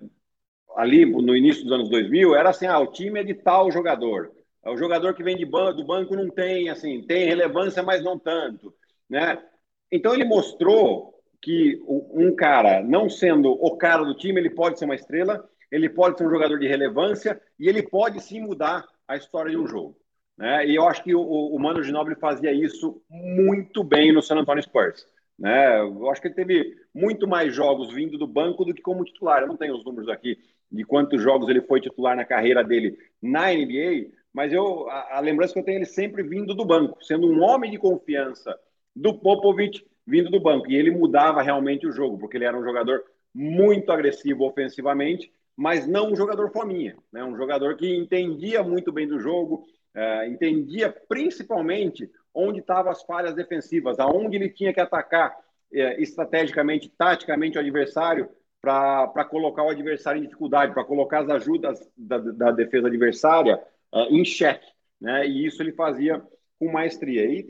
ali 0.77 1.07
no 1.07 1.35
início 1.35 1.63
dos 1.65 1.73
anos 1.73 1.89
2000, 1.89 2.35
era 2.35 2.51
assim, 2.51 2.67
ah, 2.67 2.79
o 2.79 2.93
time 2.93 3.21
é 3.21 3.25
de 3.25 3.33
tal 3.35 3.71
jogador. 3.71 4.31
O 4.67 4.77
jogador 4.77 5.15
que 5.15 5.23
vem 5.23 5.37
de 5.37 5.47
ban 5.47 5.75
do 5.75 5.85
banco 5.85 6.15
não 6.15 6.29
tem, 6.29 6.69
assim, 6.69 7.03
tem 7.07 7.27
relevância, 7.27 7.83
mas 7.83 8.05
não 8.05 8.19
tanto, 8.19 8.75
né? 9.09 9.43
Então 9.91 10.13
ele 10.15 10.25
mostrou 10.25 11.14
que 11.45 11.79
um 11.87 12.35
cara, 12.35 12.83
não 12.83 13.11
sendo 13.11 13.53
o 13.53 13.77
cara 13.77 14.03
do 14.03 14.17
time, 14.17 14.41
ele 14.41 14.49
pode 14.49 14.79
ser 14.79 14.87
uma 14.87 14.95
estrela, 14.95 15.47
ele 15.71 15.91
pode 15.91 16.17
ser 16.17 16.27
um 16.27 16.31
jogador 16.31 16.59
de 16.59 16.67
relevância 16.67 17.39
e 17.61 17.69
ele 17.69 17.83
pode 17.83 18.19
sim 18.23 18.41
mudar 18.41 18.87
a 19.07 19.15
história 19.15 19.51
de 19.51 19.59
um 19.59 19.67
jogo. 19.67 19.95
Né? 20.39 20.67
E 20.67 20.75
eu 20.75 20.89
acho 20.89 21.05
que 21.05 21.15
o, 21.15 21.21
o 21.21 21.59
Mano 21.59 21.83
Ginóbili 21.83 22.17
fazia 22.17 22.51
isso 22.51 23.03
muito 23.11 23.85
bem 23.85 24.11
no 24.11 24.23
San 24.23 24.37
Antonio 24.37 24.63
Spurs. 24.63 25.07
Né? 25.39 25.81
Eu 25.81 26.11
acho 26.11 26.23
que 26.23 26.29
ele 26.29 26.35
teve 26.35 26.77
muito 26.95 27.29
mais 27.29 27.55
jogos 27.55 27.93
vindo 27.93 28.17
do 28.17 28.27
banco 28.27 28.65
do 28.65 28.73
que 28.73 28.81
como 28.81 29.05
titular. 29.05 29.43
Eu 29.43 29.49
não 29.49 29.59
tenho 29.59 29.77
os 29.77 29.85
números 29.85 30.09
aqui 30.09 30.39
de 30.73 30.83
quantos 30.83 31.21
jogos 31.21 31.51
ele 31.51 31.61
foi 31.61 31.79
titular 31.79 32.17
na 32.17 32.25
carreira 32.25 32.65
dele 32.65 32.97
na 33.21 33.53
NBA, 33.53 34.13
mas 34.33 34.51
eu, 34.51 34.89
a, 34.89 35.19
a 35.19 35.21
lembrança 35.21 35.53
que 35.53 35.59
eu 35.59 35.65
tenho 35.65 35.77
é 35.77 35.79
ele 35.81 35.87
sempre 35.87 36.23
vindo 36.23 36.55
do 36.55 36.65
banco, 36.65 37.05
sendo 37.05 37.31
um 37.31 37.43
homem 37.43 37.71
de 37.71 37.77
confiança 37.77 38.59
do 38.97 39.13
Popovich 39.13 39.85
vindo 40.07 40.31
do 40.31 40.41
banco. 40.41 40.71
E 40.71 40.77
ele 40.77 40.91
mudava 40.91 41.43
realmente 41.43 41.87
o 41.87 41.93
jogo, 41.93 42.19
porque 42.19 42.37
ele 42.37 42.45
era 42.45 42.57
um 42.57 42.65
jogador 42.65 43.05
muito 43.35 43.91
agressivo 43.91 44.45
ofensivamente, 44.45 45.33
mas 45.57 45.87
não 45.87 46.13
um 46.13 46.17
jogador 46.17 46.51
fominha, 46.51 46.97
né? 47.13 47.25
um 47.25 47.37
jogador 47.37 47.77
que 47.77 47.97
entendia 47.97 48.63
muito 48.63 48.93
bem 48.93 49.07
do 49.07 49.19
jogo, 49.19 49.65
uh, 49.95 50.25
entendia 50.29 50.95
principalmente 51.09 52.11
onde 52.33 52.61
estavam 52.61 52.91
as 52.91 53.03
falhas 53.03 53.35
defensivas, 53.35 53.99
aonde 53.99 54.37
ele 54.37 54.49
tinha 54.49 54.73
que 54.73 54.81
atacar 54.81 55.31
uh, 55.31 56.01
estrategicamente, 56.01 56.89
taticamente 56.97 57.57
o 57.57 57.61
adversário 57.61 58.29
para 58.61 59.25
colocar 59.27 59.63
o 59.63 59.69
adversário 59.69 60.21
em 60.21 60.25
dificuldade, 60.25 60.73
para 60.73 60.85
colocar 60.85 61.21
as 61.21 61.29
ajudas 61.29 61.87
da, 61.97 62.19
da 62.19 62.51
defesa 62.51 62.89
adversária 62.89 63.61
uh, 63.93 64.07
em 64.11 64.25
xeque. 64.25 64.67
Né? 65.01 65.27
E 65.27 65.45
isso 65.45 65.63
ele 65.63 65.73
fazia 65.73 66.23
com 66.59 66.73
maestria. 66.73 67.27
E, 67.27 67.45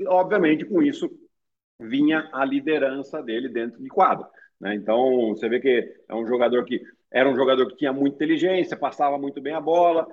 e, 0.00 0.06
obviamente, 0.06 0.64
com 0.64 0.82
isso, 0.82 1.10
vinha 1.78 2.28
a 2.32 2.44
liderança 2.44 3.22
dele 3.22 3.48
dentro 3.48 3.82
de 3.82 3.88
quadro. 3.88 4.26
Né? 4.60 4.74
Então, 4.74 5.28
você 5.28 5.48
vê 5.48 5.60
que 5.60 5.94
é 6.08 6.14
um 6.14 6.26
jogador 6.26 6.64
que 6.64 6.82
era 7.10 7.28
um 7.28 7.36
jogador 7.36 7.66
que 7.68 7.76
tinha 7.76 7.92
muita 7.92 8.16
inteligência, 8.16 8.76
passava 8.76 9.16
muito 9.18 9.40
bem 9.40 9.54
a 9.54 9.60
bola. 9.60 10.06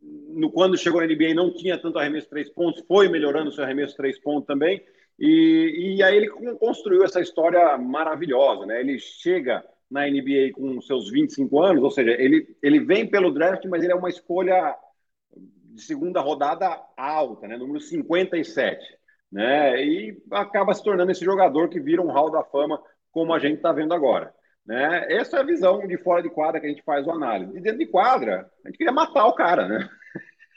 No, 0.00 0.50
quando 0.50 0.76
chegou 0.76 1.00
na 1.00 1.06
NBA, 1.06 1.34
não 1.34 1.52
tinha 1.52 1.78
tanto 1.78 1.98
arremesso 1.98 2.28
três 2.28 2.48
pontos, 2.48 2.82
foi 2.86 3.08
melhorando 3.08 3.50
o 3.50 3.52
seu 3.52 3.64
arremesso 3.64 3.96
três 3.96 4.18
pontos 4.18 4.46
também. 4.46 4.82
E, 5.18 5.96
e 5.96 6.02
aí 6.02 6.16
ele 6.16 6.30
construiu 6.58 7.04
essa 7.04 7.20
história 7.20 7.76
maravilhosa, 7.78 8.66
né? 8.66 8.80
Ele 8.80 8.98
chega 8.98 9.64
na 9.90 10.08
NBA 10.08 10.52
com 10.54 10.80
seus 10.80 11.10
25 11.10 11.60
anos, 11.60 11.84
ou 11.84 11.90
seja, 11.90 12.10
ele, 12.10 12.56
ele 12.62 12.80
vem 12.80 13.06
pelo 13.06 13.30
draft, 13.30 13.64
mas 13.66 13.82
ele 13.82 13.92
é 13.92 13.96
uma 13.96 14.08
escolha 14.08 14.74
de 15.36 15.82
segunda 15.82 16.20
rodada 16.20 16.80
alta, 16.96 17.46
né? 17.46 17.56
Número 17.56 17.80
57, 17.80 18.98
né? 19.32 19.82
E 19.82 20.22
acaba 20.30 20.74
se 20.74 20.84
tornando 20.84 21.10
esse 21.10 21.24
jogador 21.24 21.68
que 21.68 21.80
vira 21.80 22.02
um 22.02 22.12
hall 22.12 22.30
da 22.30 22.44
fama, 22.44 22.80
como 23.10 23.32
a 23.32 23.38
gente 23.38 23.56
está 23.56 23.72
vendo 23.72 23.94
agora. 23.94 24.32
Né? 24.64 25.06
Essa 25.08 25.38
é 25.38 25.40
a 25.40 25.44
visão 25.44 25.86
de 25.86 25.96
fora 25.96 26.22
de 26.22 26.30
quadra 26.30 26.60
que 26.60 26.66
a 26.66 26.68
gente 26.68 26.82
faz 26.82 27.06
o 27.06 27.10
análise. 27.10 27.52
De 27.52 27.60
dentro 27.60 27.78
de 27.78 27.86
quadra, 27.86 28.50
a 28.64 28.68
gente 28.68 28.78
queria 28.78 28.92
matar 28.92 29.26
o 29.26 29.34
cara, 29.34 29.66
né? 29.66 29.88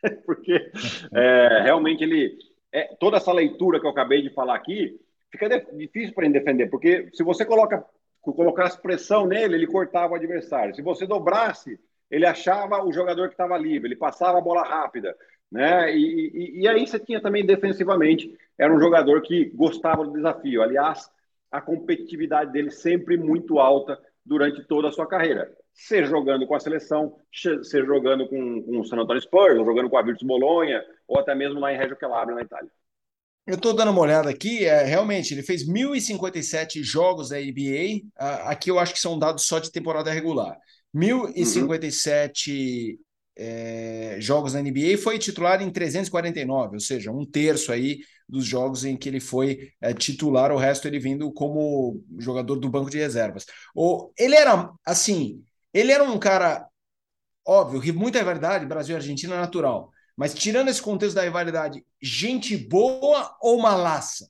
Porque 0.25 0.71
é, 1.13 1.61
realmente 1.63 2.03
ele. 2.03 2.38
É, 2.71 2.93
toda 2.99 3.17
essa 3.17 3.31
leitura 3.31 3.79
que 3.79 3.85
eu 3.85 3.91
acabei 3.91 4.21
de 4.21 4.33
falar 4.33 4.55
aqui 4.55 4.99
fica 5.31 5.47
difícil 5.73 6.13
para 6.13 6.25
ele 6.25 6.33
defender, 6.33 6.69
porque 6.69 7.09
se 7.13 7.23
você 7.23 7.45
coloca, 7.45 7.85
colocasse 8.21 8.81
pressão 8.81 9.25
nele, 9.25 9.55
ele 9.55 9.67
cortava 9.67 10.13
o 10.13 10.15
adversário. 10.15 10.75
Se 10.75 10.81
você 10.81 11.05
dobrasse, 11.05 11.79
ele 12.09 12.25
achava 12.25 12.83
o 12.83 12.91
jogador 12.91 13.27
que 13.27 13.33
estava 13.33 13.57
livre, 13.57 13.88
ele 13.88 13.95
passava 13.95 14.38
a 14.38 14.41
bola 14.41 14.63
rápida. 14.63 15.15
Né? 15.51 15.95
E, 15.95 16.31
e, 16.34 16.62
e 16.62 16.67
aí 16.67 16.86
você 16.86 16.99
tinha 16.99 17.21
também 17.21 17.45
defensivamente, 17.45 18.36
era 18.58 18.73
um 18.73 18.79
jogador 18.79 19.21
que 19.21 19.45
gostava 19.45 20.03
do 20.03 20.13
desafio. 20.13 20.62
Aliás, 20.62 21.10
a 21.51 21.62
competitividade 21.62 22.51
dele 22.51 22.71
sempre 22.71 23.17
muito 23.17 23.60
alta 23.60 23.99
durante 24.25 24.63
toda 24.63 24.89
a 24.89 24.91
sua 24.91 25.08
carreira. 25.08 25.55
Seja 25.73 26.08
jogando 26.08 26.47
com 26.47 26.55
a 26.55 26.60
seleção, 26.60 27.17
seja 27.31 27.86
jogando 27.86 28.27
com, 28.27 28.63
com 28.63 28.79
o 28.79 28.86
San 28.86 28.97
Antonio 28.97 29.21
Spurs, 29.21 29.58
ou 29.58 29.65
jogando 29.65 29.89
com 29.89 29.97
a 29.97 30.01
Virtus 30.01 30.25
Bologna, 30.25 30.84
ou 31.08 31.19
até 31.19 31.36
mesmo 31.36 31.60
lá 31.60 31.73
em 31.73 31.77
Reggio 31.77 31.97
Calabria, 31.97 32.36
na 32.36 32.41
Itália. 32.41 32.71
Eu 33.45 33.55
estou 33.55 33.75
dando 33.75 33.91
uma 33.91 34.01
olhada 34.01 34.29
aqui, 34.29 34.65
é, 34.65 34.84
realmente, 34.84 35.34
ele 35.34 35.43
fez 35.43 35.67
1.057 35.67 36.81
jogos 36.81 37.29
da 37.29 37.38
NBA, 37.38 38.01
aqui 38.49 38.71
eu 38.71 38.79
acho 38.79 38.93
que 38.93 38.99
são 38.99 39.19
dados 39.19 39.45
só 39.45 39.60
de 39.60 39.71
temporada 39.71 40.12
regular. 40.12 40.58
1.057 40.95 42.93
uhum. 42.93 42.97
É, 43.37 44.17
jogos 44.19 44.53
na 44.53 44.61
NBA 44.61 44.93
e 44.93 44.97
foi 44.97 45.19
titular 45.19 45.61
em 45.61 45.69
349, 45.69 46.75
ou 46.75 46.79
seja, 46.79 47.11
um 47.11 47.25
terço 47.25 47.71
aí 47.71 47.99
dos 48.27 48.45
jogos 48.45 48.85
em 48.85 48.95
que 48.97 49.09
ele 49.09 49.19
foi 49.19 49.71
é, 49.81 49.93
titular, 49.93 50.51
o 50.51 50.57
resto 50.57 50.87
ele 50.87 50.99
vindo 50.99 51.31
como 51.31 52.03
jogador 52.17 52.55
do 52.55 52.69
banco 52.69 52.89
de 52.89 52.97
reservas. 52.97 53.45
O, 53.75 54.11
ele 54.17 54.35
era, 54.35 54.69
assim, 54.85 55.43
ele 55.73 55.91
era 55.91 56.03
um 56.03 56.17
cara, 56.17 56.67
óbvio, 57.45 57.93
muita 57.93 58.19
rivalidade, 58.19 58.65
Brasil 58.65 58.95
e 58.95 58.97
Argentina 58.97 59.35
natural, 59.35 59.91
mas 60.15 60.33
tirando 60.33 60.69
esse 60.69 60.81
contexto 60.81 61.15
da 61.15 61.23
rivalidade, 61.23 61.85
gente 62.01 62.55
boa 62.57 63.35
ou 63.41 63.61
malaça? 63.61 64.29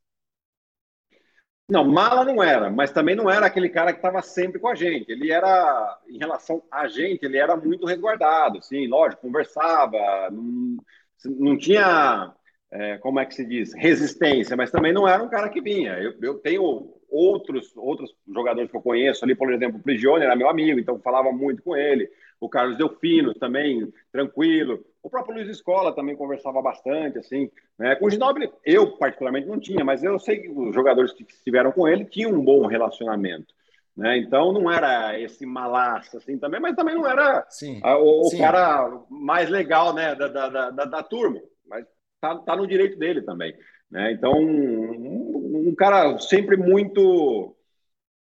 Não, 1.68 1.84
mala 1.84 2.24
não 2.24 2.44
era, 2.44 2.70
mas 2.70 2.92
também 2.92 3.16
não 3.16 3.28
era 3.30 3.48
aquele 3.48 3.70
cara 3.70 3.92
que 3.92 3.98
estava 3.98 4.22
sempre 4.22 4.60
com 4.60 4.68
a 4.68 4.76
gente. 4.76 5.12
Ele 5.12 5.32
era, 5.32 6.00
em 6.08 6.18
relação 6.20 6.62
a 6.72 6.88
gente, 6.88 7.24
ele 7.26 7.38
era 7.38 7.56
muito 7.58 7.88
resguardado, 7.88 8.62
sim, 8.62 8.88
lógico, 8.88 9.24
conversava, 9.24 9.98
não, 10.32 10.78
não 11.26 11.58
tinha 11.58 12.32
é, 12.72 12.98
como 13.00 13.20
é 13.20 13.26
que 13.26 13.34
se 13.34 13.44
diz, 13.46 13.74
resistência, 13.74 14.56
mas 14.56 14.70
também 14.70 14.94
não 14.94 15.08
era 15.08 15.24
um 15.24 15.30
cara 15.30 15.50
que 15.50 15.60
vinha. 15.62 15.94
Eu, 16.00 16.14
eu 16.22 16.36
tenho 16.40 16.94
outros 17.10 17.72
outros 17.76 18.14
jogadores 18.28 18.70
que 18.70 18.78
eu 18.78 18.82
conheço 18.82 19.24
ali, 19.26 19.34
por 19.36 19.52
exemplo, 19.52 19.80
o 19.80 19.84
Prigione 19.84 20.24
era 20.24 20.36
meu 20.36 20.50
amigo, 20.50 20.80
então 20.80 21.00
falava 21.00 21.32
muito 21.32 21.64
com 21.64 21.76
ele. 21.76 22.10
O 22.40 22.48
Carlos 22.50 22.78
Delfino 22.78 23.34
também, 23.34 23.92
tranquilo. 24.12 24.86
O 25.06 25.10
próprio 25.10 25.36
Luiz 25.36 25.48
Escola 25.48 25.94
também 25.94 26.16
conversava 26.16 26.60
bastante, 26.64 27.20
assim. 27.20 27.48
Né? 27.78 27.96
Com 27.96 28.08
o 28.08 28.10
Ginobili, 28.10 28.52
eu 28.66 28.98
particularmente 28.98 29.48
não 29.48 29.60
tinha, 29.60 29.86
mas 29.86 30.04
eu 30.04 30.18
sei 30.18 30.40
que 30.40 30.50
os 30.50 30.74
jogadores 30.74 31.14
que 31.14 31.22
estiveram 31.22 31.72
com 31.72 31.88
ele 31.88 32.06
tinham 32.06 32.32
um 32.32 32.44
bom 32.44 32.66
relacionamento. 32.66 33.54
Né? 33.96 34.18
Então 34.18 34.52
não 34.52 34.72
era 34.72 35.20
esse 35.20 35.46
malaço 35.46 36.18
assim 36.18 36.40
também, 36.40 36.60
mas 36.60 36.76
também 36.76 36.96
não 36.96 37.08
era 37.08 37.46
sim, 37.52 37.80
a, 37.84 37.96
o, 38.00 38.24
sim. 38.32 38.40
cara 38.40 39.00
mais 39.08 39.48
legal 39.48 39.94
né, 39.94 40.16
da, 40.16 40.28
da, 40.28 40.72
da, 40.72 40.86
da 40.86 41.04
turma. 41.04 41.40
Mas 41.68 41.86
tá, 42.20 42.40
tá 42.40 42.56
no 42.56 42.66
direito 42.66 42.98
dele 42.98 43.22
também. 43.22 43.56
Né? 43.92 44.12
Então, 44.12 44.34
um, 44.34 45.68
um, 45.70 45.76
cara 45.76 46.18
sempre 46.18 46.58
muito 46.58 47.56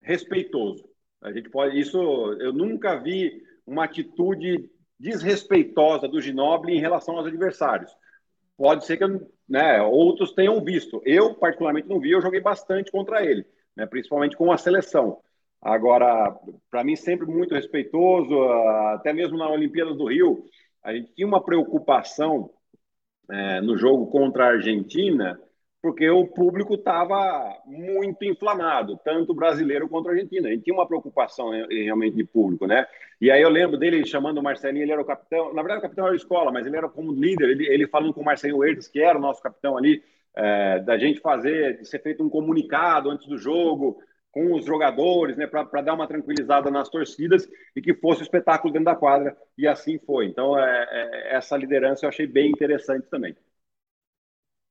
respeitoso. 0.00 0.88
A 1.20 1.30
gente 1.30 1.50
pode. 1.50 1.78
Isso 1.78 1.98
eu 2.40 2.54
nunca 2.54 2.96
vi 2.96 3.42
uma 3.66 3.84
atitude 3.84 4.70
desrespeitosa 5.00 6.06
do 6.06 6.20
Ginoble 6.20 6.76
em 6.76 6.80
relação 6.80 7.16
aos 7.16 7.26
adversários. 7.26 7.90
Pode 8.56 8.84
ser 8.84 8.98
que 8.98 9.04
né, 9.48 9.80
outros 9.80 10.32
tenham 10.32 10.62
visto. 10.62 11.00
Eu, 11.04 11.34
particularmente, 11.34 11.88
não 11.88 11.98
vi, 11.98 12.10
eu 12.10 12.20
joguei 12.20 12.40
bastante 12.40 12.92
contra 12.92 13.24
ele, 13.24 13.46
né, 13.74 13.86
principalmente 13.86 14.36
com 14.36 14.52
a 14.52 14.58
seleção. 14.58 15.18
Agora, 15.62 16.38
para 16.70 16.84
mim, 16.84 16.96
sempre 16.96 17.26
muito 17.26 17.54
respeitoso, 17.54 18.42
até 18.94 19.12
mesmo 19.12 19.38
na 19.38 19.48
Olimpíadas 19.48 19.96
do 19.96 20.08
Rio, 20.08 20.44
a 20.82 20.92
gente 20.92 21.12
tinha 21.14 21.26
uma 21.26 21.42
preocupação 21.42 22.50
é, 23.30 23.60
no 23.60 23.76
jogo 23.76 24.06
contra 24.06 24.44
a 24.44 24.48
Argentina, 24.48 25.40
porque 25.82 26.08
o 26.10 26.26
público 26.26 26.74
estava 26.74 27.56
muito 27.64 28.22
inflamado, 28.24 29.00
tanto 29.02 29.34
brasileiro 29.34 29.88
quanto 29.88 30.10
argentino. 30.10 30.46
A 30.46 30.50
gente 30.50 30.64
tinha 30.64 30.74
uma 30.74 30.86
preocupação 30.86 31.50
né, 31.50 31.66
realmente 31.70 32.16
de 32.16 32.24
público, 32.24 32.66
né? 32.66 32.86
E 33.20 33.30
aí 33.30 33.40
eu 33.40 33.48
lembro 33.48 33.78
dele 33.78 34.04
chamando 34.04 34.38
o 34.38 34.42
Marcelinho, 34.42 34.82
ele 34.82 34.92
era 34.92 35.00
o 35.00 35.04
capitão, 35.04 35.54
na 35.54 35.62
verdade 35.62 35.78
o 35.78 35.82
capitão 35.82 36.06
era 36.06 36.16
escola, 36.16 36.52
mas 36.52 36.66
ele 36.66 36.76
era 36.76 36.88
como 36.88 37.12
líder, 37.12 37.48
ele, 37.48 37.66
ele 37.66 37.86
falando 37.86 38.12
com 38.12 38.20
o 38.20 38.24
Marcelinho 38.24 38.62
Herdes, 38.62 38.88
que 38.88 39.00
era 39.00 39.18
o 39.18 39.22
nosso 39.22 39.42
capitão 39.42 39.76
ali, 39.76 40.02
é, 40.34 40.80
da 40.80 40.98
gente 40.98 41.20
fazer, 41.20 41.78
de 41.78 41.86
ser 41.86 42.02
feito 42.02 42.22
um 42.22 42.28
comunicado 42.28 43.10
antes 43.10 43.26
do 43.26 43.38
jogo, 43.38 43.98
com 44.30 44.54
os 44.54 44.64
jogadores, 44.64 45.36
né, 45.36 45.46
para 45.46 45.82
dar 45.82 45.94
uma 45.94 46.06
tranquilizada 46.06 46.70
nas 46.70 46.88
torcidas 46.88 47.48
e 47.74 47.82
que 47.82 47.94
fosse 47.94 48.22
espetáculo 48.22 48.72
dentro 48.72 48.86
da 48.86 48.94
quadra, 48.94 49.36
e 49.58 49.66
assim 49.66 49.98
foi. 49.98 50.26
Então, 50.26 50.58
é, 50.58 50.86
é, 50.90 51.36
essa 51.36 51.56
liderança 51.56 52.04
eu 52.04 52.08
achei 52.08 52.26
bem 52.26 52.50
interessante 52.50 53.08
também. 53.10 53.34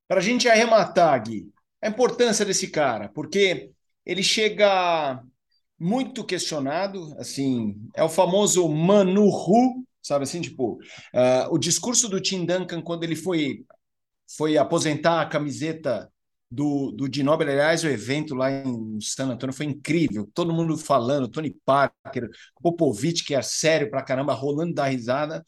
Para 0.09 0.19
a 0.19 0.23
gente 0.23 0.49
arrematar, 0.49 1.23
Gui, 1.23 1.47
a 1.81 1.87
importância 1.87 2.43
desse 2.43 2.67
cara, 2.69 3.09
porque 3.09 3.71
ele 4.03 4.23
chega 4.23 5.23
muito 5.79 6.25
questionado, 6.25 7.15
assim, 7.19 7.75
é 7.95 8.03
o 8.03 8.09
famoso 8.09 8.67
Manuhu, 8.67 9.85
sabe 10.01 10.23
assim, 10.23 10.41
tipo, 10.41 10.73
uh, 11.13 11.53
o 11.53 11.59
discurso 11.59 12.09
do 12.09 12.19
Tim 12.19 12.43
Duncan 12.43 12.81
quando 12.81 13.03
ele 13.03 13.15
foi 13.15 13.63
foi 14.35 14.57
aposentar 14.57 15.21
a 15.21 15.25
camiseta 15.25 16.11
do, 16.49 16.91
do 16.91 17.07
Ginobili. 17.13 17.51
Aliás, 17.51 17.83
o 17.83 17.87
evento 17.87 18.33
lá 18.35 18.51
em 18.51 18.99
San 19.01 19.27
Antônio 19.29 19.55
foi 19.55 19.65
incrível. 19.67 20.29
Todo 20.33 20.53
mundo 20.53 20.77
falando, 20.77 21.27
Tony 21.27 21.55
Parker, 21.65 22.29
Popovich, 22.61 23.23
que 23.23 23.35
é 23.35 23.41
sério 23.41 23.89
pra 23.89 24.03
caramba, 24.03 24.33
rolando 24.33 24.73
da 24.73 24.85
risada. 24.85 25.45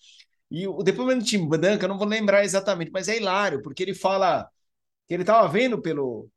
E 0.51 0.67
o 0.67 0.83
depoimento 0.83 1.21
do 1.21 1.25
Tim 1.25 1.47
Duncan, 1.47 1.79
eu 1.81 1.87
não 1.87 1.97
vou 1.97 2.07
lembrar 2.07 2.43
exatamente, 2.43 2.91
mas 2.91 3.07
é 3.07 3.17
hilário, 3.17 3.61
porque 3.61 3.81
ele 3.83 3.95
fala 3.95 4.49
que 5.07 5.13
ele 5.13 5.23
estava 5.23 5.47
vendo 5.47 5.81
pelo, 5.81 6.29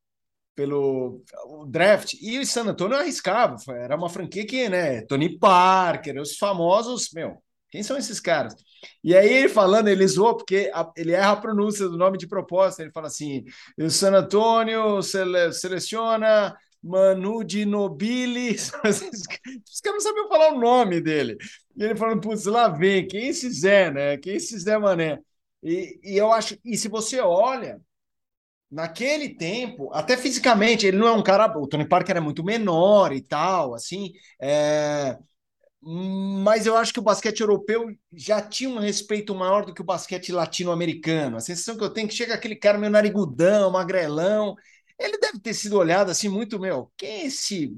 pelo 0.55 1.23
draft 1.69 2.15
e 2.21 2.39
o 2.39 2.47
San 2.47 2.65
Antonio 2.67 2.97
arriscava. 2.97 3.57
Era 3.71 3.97
uma 3.97 4.09
franquia 4.09 4.47
que, 4.47 4.69
né, 4.69 5.03
Tony 5.03 5.39
Parker, 5.39 6.21
os 6.21 6.37
famosos, 6.37 7.11
meu, 7.13 7.43
quem 7.71 7.83
são 7.83 7.97
esses 7.97 8.21
caras? 8.21 8.55
E 9.03 9.17
aí 9.17 9.29
ele 9.33 9.49
falando, 9.49 9.89
ele 9.89 10.07
zoou 10.07 10.37
porque 10.37 10.71
a, 10.73 10.91
ele 10.97 11.13
erra 11.13 11.33
a 11.33 11.37
pronúncia 11.37 11.89
do 11.89 11.97
nome 11.97 12.19
de 12.19 12.27
proposta. 12.29 12.83
Ele 12.83 12.93
fala 12.93 13.09
assim: 13.09 13.45
o 13.79 13.91
San 13.91 14.13
Antonio 14.15 15.03
sele, 15.03 15.53
seleciona 15.53 16.57
Manu 16.85 17.43
de 17.43 17.65
Nobili. 17.65 18.51
Os 18.85 19.81
caras 19.81 19.85
não 19.87 20.01
sabiam 20.01 20.29
falar 20.29 20.53
o 20.53 20.61
nome 20.61 21.01
dele. 21.01 21.39
E 21.77 21.83
ele 21.83 21.97
falando, 21.97 22.21
putz, 22.21 22.45
lá 22.45 22.69
vem, 22.69 23.07
quem 23.09 23.33
se 23.33 23.51
Zé, 23.51 23.91
né? 23.91 24.19
Quem 24.19 24.39
se 24.39 24.59
Zé 24.59 24.77
Mané. 24.79 25.19
E, 25.63 25.99
e 26.05 26.17
eu 26.19 26.31
acho, 26.31 26.59
e 26.63 26.77
se 26.77 26.89
você 26.89 27.21
olha, 27.21 27.81
naquele 28.71 29.31
tempo, 29.31 29.91
até 29.95 30.17
fisicamente, 30.17 30.87
ele 30.87 30.99
não 30.99 31.09
é 31.09 31.13
um 31.13 31.23
cara. 31.23 31.47
O 31.59 31.67
Tony 31.67 31.89
Parker 31.89 32.17
é 32.19 32.21
muito 32.21 32.45
menor 32.45 33.13
e 33.13 33.23
tal, 33.23 33.75
assim. 33.75 34.13
É, 34.41 35.19
mas 35.83 36.67
eu 36.67 36.77
acho 36.77 36.93
que 36.93 37.01
o 37.01 37.03
basquete 37.03 37.41
europeu 37.41 37.87
já 38.13 38.41
tinha 38.43 38.71
um 38.71 38.79
respeito 38.79 39.35
maior 39.35 39.67
do 39.67 39.75
que 39.75 39.83
o 39.83 39.85
basquete 39.85 40.33
latino-americano. 40.33 41.37
A 41.37 41.41
sensação 41.41 41.77
que 41.77 41.85
eu 41.85 41.91
tenho 41.91 42.07
é 42.07 42.09
que 42.09 42.15
chega 42.15 42.35
aquele 42.35 42.57
cara 42.57 42.79
meio 42.79 42.93
narigudão, 42.93 43.71
magrelão, 43.71 44.55
ele 44.99 45.19
deve 45.19 45.41
ter 45.41 45.55
sido 45.55 45.79
olhado 45.79 46.11
assim 46.11 46.29
muito, 46.29 46.59
meu, 46.59 46.91
quem 46.97 47.23
é 47.23 47.27
esse 47.27 47.77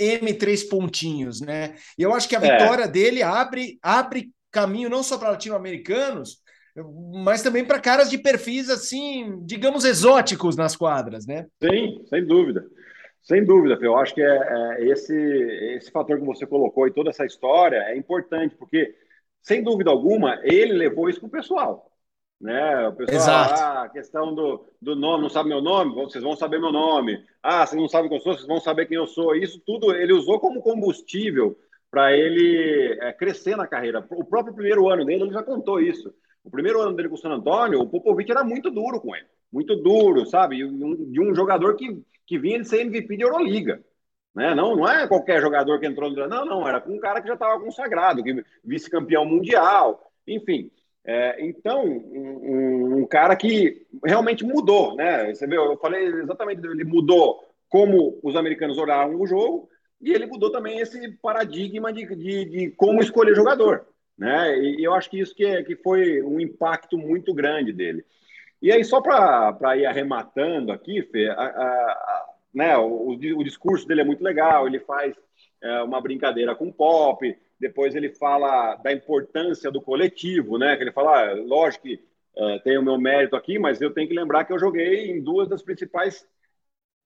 M3 0.00 0.68
pontinhos, 0.68 1.40
né? 1.40 1.74
E 1.98 2.02
eu 2.02 2.12
acho 2.12 2.28
que 2.28 2.36
a 2.36 2.44
é. 2.44 2.52
vitória 2.52 2.88
dele 2.88 3.22
abre, 3.22 3.78
abre 3.82 4.32
caminho 4.50 4.90
não 4.90 5.02
só 5.02 5.18
para 5.18 5.30
latino-americanos, 5.30 6.42
mas 7.24 7.42
também 7.42 7.64
para 7.64 7.80
caras 7.80 8.10
de 8.10 8.18
perfis 8.18 8.68
assim, 8.68 9.40
digamos, 9.44 9.84
exóticos 9.84 10.56
nas 10.56 10.76
quadras, 10.76 11.26
né? 11.26 11.46
Sim, 11.62 12.04
sem 12.08 12.24
dúvida. 12.24 12.64
Sem 13.22 13.42
dúvida, 13.42 13.78
eu 13.80 13.96
acho 13.96 14.14
que 14.14 14.20
é, 14.20 14.26
é, 14.26 14.84
esse, 14.90 15.16
esse 15.76 15.90
fator 15.90 16.18
que 16.18 16.26
você 16.26 16.46
colocou 16.46 16.86
e 16.86 16.92
toda 16.92 17.08
essa 17.08 17.24
história 17.24 17.78
é 17.78 17.96
importante, 17.96 18.54
porque, 18.54 18.94
sem 19.40 19.62
dúvida 19.62 19.90
alguma, 19.90 20.38
ele 20.42 20.74
levou 20.74 21.08
isso 21.08 21.20
para 21.20 21.28
o 21.28 21.30
pessoal. 21.30 21.90
Né? 22.44 22.88
O 22.88 22.92
pessoal, 22.92 23.16
Exato. 23.16 23.62
ah, 23.62 23.82
a 23.84 23.88
questão 23.88 24.34
do, 24.34 24.66
do 24.80 24.94
nome, 24.94 25.22
não 25.22 25.30
sabe 25.30 25.48
meu 25.48 25.62
nome? 25.62 25.94
Vocês 25.94 26.22
vão 26.22 26.36
saber 26.36 26.60
meu 26.60 26.70
nome. 26.70 27.24
Ah, 27.42 27.64
vocês 27.64 27.80
não 27.80 27.88
sabem 27.88 28.10
quem 28.10 28.18
eu 28.18 28.22
sou? 28.22 28.34
Vocês 28.34 28.46
vão 28.46 28.60
saber 28.60 28.84
quem 28.84 28.98
eu 28.98 29.06
sou. 29.06 29.34
Isso 29.34 29.58
tudo 29.64 29.94
ele 29.96 30.12
usou 30.12 30.38
como 30.38 30.60
combustível 30.60 31.56
para 31.90 32.14
ele 32.14 32.98
é, 33.00 33.14
crescer 33.14 33.56
na 33.56 33.66
carreira. 33.66 34.06
O 34.10 34.22
próprio 34.22 34.54
primeiro 34.54 34.90
ano 34.90 35.06
dele, 35.06 35.22
ele 35.22 35.32
já 35.32 35.42
contou 35.42 35.80
isso. 35.80 36.12
O 36.44 36.50
primeiro 36.50 36.82
ano 36.82 36.94
dele 36.94 37.08
com 37.08 37.14
o 37.14 37.18
San 37.18 37.30
Antonio, 37.30 37.80
o 37.80 37.88
Popovich 37.88 38.30
era 38.30 38.44
muito 38.44 38.70
duro 38.70 39.00
com 39.00 39.16
ele. 39.16 39.26
Muito 39.50 39.74
duro, 39.76 40.26
sabe? 40.26 40.56
De 40.56 40.64
um, 40.84 41.10
de 41.10 41.20
um 41.22 41.34
jogador 41.34 41.76
que, 41.76 41.98
que 42.26 42.38
vinha 42.38 42.60
de 42.60 42.68
ser 42.68 42.82
MVP 42.82 43.16
de 43.16 43.22
Euroliga. 43.22 43.82
Né? 44.34 44.54
Não, 44.54 44.76
não 44.76 44.86
é 44.86 45.08
qualquer 45.08 45.40
jogador 45.40 45.80
que 45.80 45.86
entrou 45.86 46.10
no. 46.10 46.28
Não, 46.28 46.44
não, 46.44 46.68
era 46.68 46.84
um 46.86 46.98
cara 46.98 47.22
que 47.22 47.28
já 47.28 47.34
estava 47.34 47.58
consagrado, 47.58 48.22
que 48.22 48.44
vice-campeão 48.62 49.24
mundial, 49.24 50.12
enfim. 50.28 50.70
É, 51.06 51.44
então, 51.44 51.84
um, 51.84 53.00
um, 53.00 53.06
cara 53.06 53.36
que 53.36 53.86
realmente 54.04 54.42
mudou, 54.42 54.96
né? 54.96 55.34
Você 55.34 55.46
viu, 55.46 55.62
eu 55.64 55.76
falei 55.76 56.06
exatamente, 56.06 56.66
ele 56.66 56.84
mudou 56.84 57.44
como 57.68 58.18
os 58.22 58.34
americanos 58.36 58.78
olharam 58.78 59.20
o 59.20 59.26
jogo 59.26 59.68
e 60.00 60.12
ele 60.12 60.26
mudou 60.26 60.50
também 60.50 60.78
esse 60.78 61.10
paradigma 61.20 61.92
de, 61.92 62.06
de, 62.16 62.44
de 62.46 62.70
como 62.70 63.02
escolher 63.02 63.34
jogador, 63.34 63.86
né? 64.16 64.58
E, 64.58 64.82
eu 64.82 64.94
acho 64.94 65.10
que 65.10 65.20
isso 65.20 65.34
que, 65.34 65.44
é, 65.44 65.62
que 65.62 65.76
foi 65.76 66.22
um 66.22 66.40
impacto 66.40 66.96
muito 66.96 67.34
grande 67.34 67.72
dele. 67.72 68.02
E 68.62 68.72
aí, 68.72 68.82
só 68.82 69.00
para 69.02 69.76
ir 69.76 69.84
arrematando 69.84 70.72
aqui, 70.72 71.02
Fê, 71.02 71.28
a, 71.28 71.34
a, 71.34 71.42
a, 71.42 72.26
né, 72.54 72.78
o, 72.78 73.10
o, 73.10 73.44
discurso 73.44 73.86
dele 73.86 74.00
é 74.00 74.04
muito 74.04 74.24
legal, 74.24 74.66
ele 74.66 74.80
faz 74.80 75.14
é, 75.62 75.82
uma 75.82 76.00
brincadeira 76.00 76.54
com 76.54 76.72
pop, 76.72 77.36
depois 77.64 77.94
ele 77.94 78.10
fala 78.10 78.76
da 78.76 78.92
importância 78.92 79.70
do 79.70 79.80
coletivo, 79.80 80.58
né? 80.58 80.76
Que 80.76 80.82
ele 80.82 80.92
fala, 80.92 81.30
ah, 81.30 81.34
lógico 81.34 81.84
que 81.84 81.94
uh, 82.36 82.60
tem 82.62 82.76
o 82.76 82.82
meu 82.82 82.98
mérito 82.98 83.34
aqui, 83.36 83.58
mas 83.58 83.80
eu 83.80 83.90
tenho 83.90 84.06
que 84.06 84.14
lembrar 84.14 84.44
que 84.44 84.52
eu 84.52 84.58
joguei 84.58 85.10
em 85.10 85.22
duas 85.22 85.48
das 85.48 85.62
principais 85.62 86.28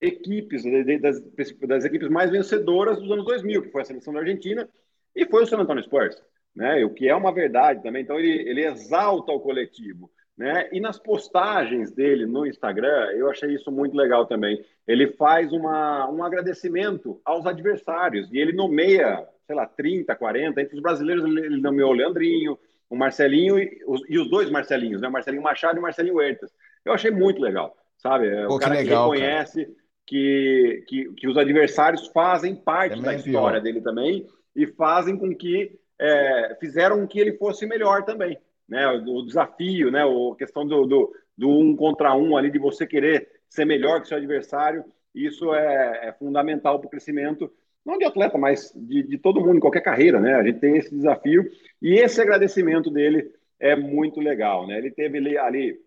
equipes, 0.01 0.65
das, 1.01 1.21
das 1.61 1.85
equipes 1.85 2.09
mais 2.09 2.31
vencedoras 2.31 2.99
dos 2.99 3.11
anos 3.11 3.25
2000, 3.25 3.63
que 3.63 3.71
foi 3.71 3.83
a 3.83 3.85
seleção 3.85 4.13
da 4.13 4.19
Argentina 4.19 4.69
e 5.15 5.25
foi 5.27 5.45
o 5.45 5.47
San 5.47 5.59
Antonio 5.59 5.83
Spurs, 5.85 6.21
né? 6.57 6.85
O 6.85 6.91
que 6.91 7.09
é 7.09 7.15
uma 7.15 7.33
verdade 7.33 7.81
também. 7.81 8.03
Então 8.03 8.19
ele, 8.19 8.49
ele 8.49 8.67
exalta 8.67 9.31
o 9.31 9.41
coletivo. 9.41 10.11
Né? 10.37 10.69
E 10.73 10.81
nas 10.81 10.99
postagens 11.01 11.91
dele 11.93 12.25
no 12.25 12.47
Instagram, 12.47 13.11
eu 13.17 13.29
achei 13.29 13.53
isso 13.55 13.71
muito 13.73 13.97
legal 13.97 14.27
também. 14.27 14.65
Ele 14.87 15.09
faz 15.13 15.53
uma, 15.53 16.09
um 16.11 16.23
agradecimento 16.23 17.21
aos 17.25 17.45
adversários 17.45 18.33
e 18.33 18.39
ele 18.39 18.53
nomeia 18.53 19.27
sei 19.49 19.57
lá, 19.57 19.67
30, 19.67 20.15
40. 20.15 20.61
Entre 20.61 20.77
os 20.77 20.83
brasileiros, 20.83 21.25
ele 21.25 21.61
nomeou 21.61 21.91
o 21.91 21.95
Leandrinho, 21.95 22.59
o 22.91 22.95
Marcelinho 22.95 23.59
e 23.59 23.83
os, 23.87 24.03
e 24.07 24.19
os 24.19 24.29
dois 24.29 24.51
Marcelinhos, 24.51 25.01
né? 25.01 25.09
Marcelinho 25.09 25.43
Machado 25.43 25.79
e 25.79 25.81
Marcelinho 25.81 26.17
Huertas. 26.17 26.53
Eu 26.85 26.93
achei 26.93 27.11
muito 27.11 27.41
legal, 27.41 27.75
sabe? 27.97 28.29
É, 28.29 28.47
Pô, 28.47 28.57
o 28.57 28.59
cara 28.59 28.77
que, 28.77 28.83
legal, 28.83 29.11
que 29.11 29.19
reconhece 29.19 29.65
cara. 29.65 29.77
Que, 30.07 30.85
que, 30.87 31.13
que, 31.15 31.29
os 31.29 31.37
adversários 31.37 32.07
fazem 32.09 32.55
parte 32.55 33.01
da 33.01 33.15
história 33.15 33.61
pior. 33.61 33.61
dele 33.61 33.81
também 33.83 34.27
e 34.55 34.67
fazem 34.67 35.19
com 35.19 35.35
que 35.35 35.79
é, 35.99 36.57
fizeram 36.61 37.07
que 37.07 37.19
ele 37.19 37.37
fosse 37.37 37.67
melhor 37.67 38.05
também. 38.05 38.39
Né? 38.69 38.87
O, 38.87 39.17
o 39.17 39.27
desafio, 39.27 39.91
né? 39.91 40.03
a 40.03 40.37
questão 40.37 40.67
do, 40.67 40.87
do, 40.87 41.13
do, 41.37 41.51
um 41.51 41.75
contra 41.75 42.15
um 42.15 42.37
ali, 42.37 42.51
de 42.51 42.59
você 42.59 42.87
querer 42.87 43.29
ser 43.49 43.65
melhor 43.65 44.01
que 44.01 44.09
seu 44.09 44.17
adversário, 44.17 44.85
isso 45.15 45.55
é, 45.55 46.09
é 46.09 46.13
fundamental 46.13 46.79
para 46.79 46.87
o 46.87 46.91
crescimento 46.91 47.51
não 47.89 47.97
de 47.97 48.05
atleta, 48.05 48.37
mas 48.37 48.71
de, 48.77 49.03
de 49.03 49.17
todo 49.17 49.41
mundo, 49.41 49.57
em 49.57 49.61
qualquer 49.61 49.81
carreira, 49.81 50.21
né? 50.21 50.35
A 50.35 50.45
gente 50.45 50.61
tem 50.61 50.77
esse 50.77 50.95
desafio 50.95 51.51
e 51.81 51.95
esse 51.95 52.21
agradecimento 52.21 52.91
dele 52.91 53.33
é 53.59 53.75
muito 53.75 54.21
legal, 54.21 54.67
né? 54.67 54.77
Ele 54.77 54.91
teve 54.91 55.17
ali, 55.17 55.39
ali 55.39 55.81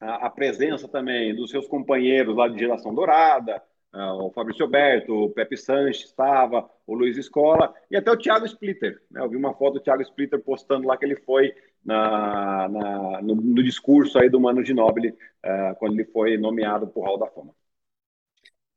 a, 0.00 0.26
a, 0.26 0.30
presença 0.30 0.86
também 0.86 1.34
dos 1.34 1.50
seus 1.50 1.66
companheiros 1.66 2.36
lá 2.36 2.46
de 2.46 2.56
geração 2.56 2.94
dourada, 2.94 3.60
uh, 3.92 4.24
o 4.24 4.30
Fabrício 4.30 4.64
Alberto, 4.64 5.12
o 5.12 5.30
Pepe 5.30 5.56
Sanches 5.56 6.04
estava, 6.04 6.70
o 6.86 6.94
Luiz 6.94 7.18
Escola 7.18 7.74
e 7.90 7.96
até 7.96 8.12
o 8.12 8.16
Thiago 8.16 8.46
Splitter. 8.46 9.02
Né? 9.10 9.20
Eu 9.20 9.28
vi 9.28 9.36
uma 9.36 9.52
foto 9.52 9.74
do 9.74 9.80
Thiago 9.80 10.02
Splitter 10.02 10.38
postando 10.38 10.86
lá 10.86 10.96
que 10.96 11.04
ele 11.04 11.16
foi 11.16 11.52
na, 11.84 12.68
na 12.68 13.20
no, 13.20 13.34
no, 13.34 13.62
discurso 13.64 14.16
aí 14.16 14.30
do 14.30 14.40
Mano 14.40 14.64
Ginóbili 14.64 15.08
uh, 15.08 15.74
quando 15.80 15.94
ele 15.94 16.04
foi 16.04 16.38
nomeado 16.38 16.86
para 16.86 17.00
o 17.00 17.04
Hall 17.04 17.18
da 17.18 17.26
Fama. 17.26 17.52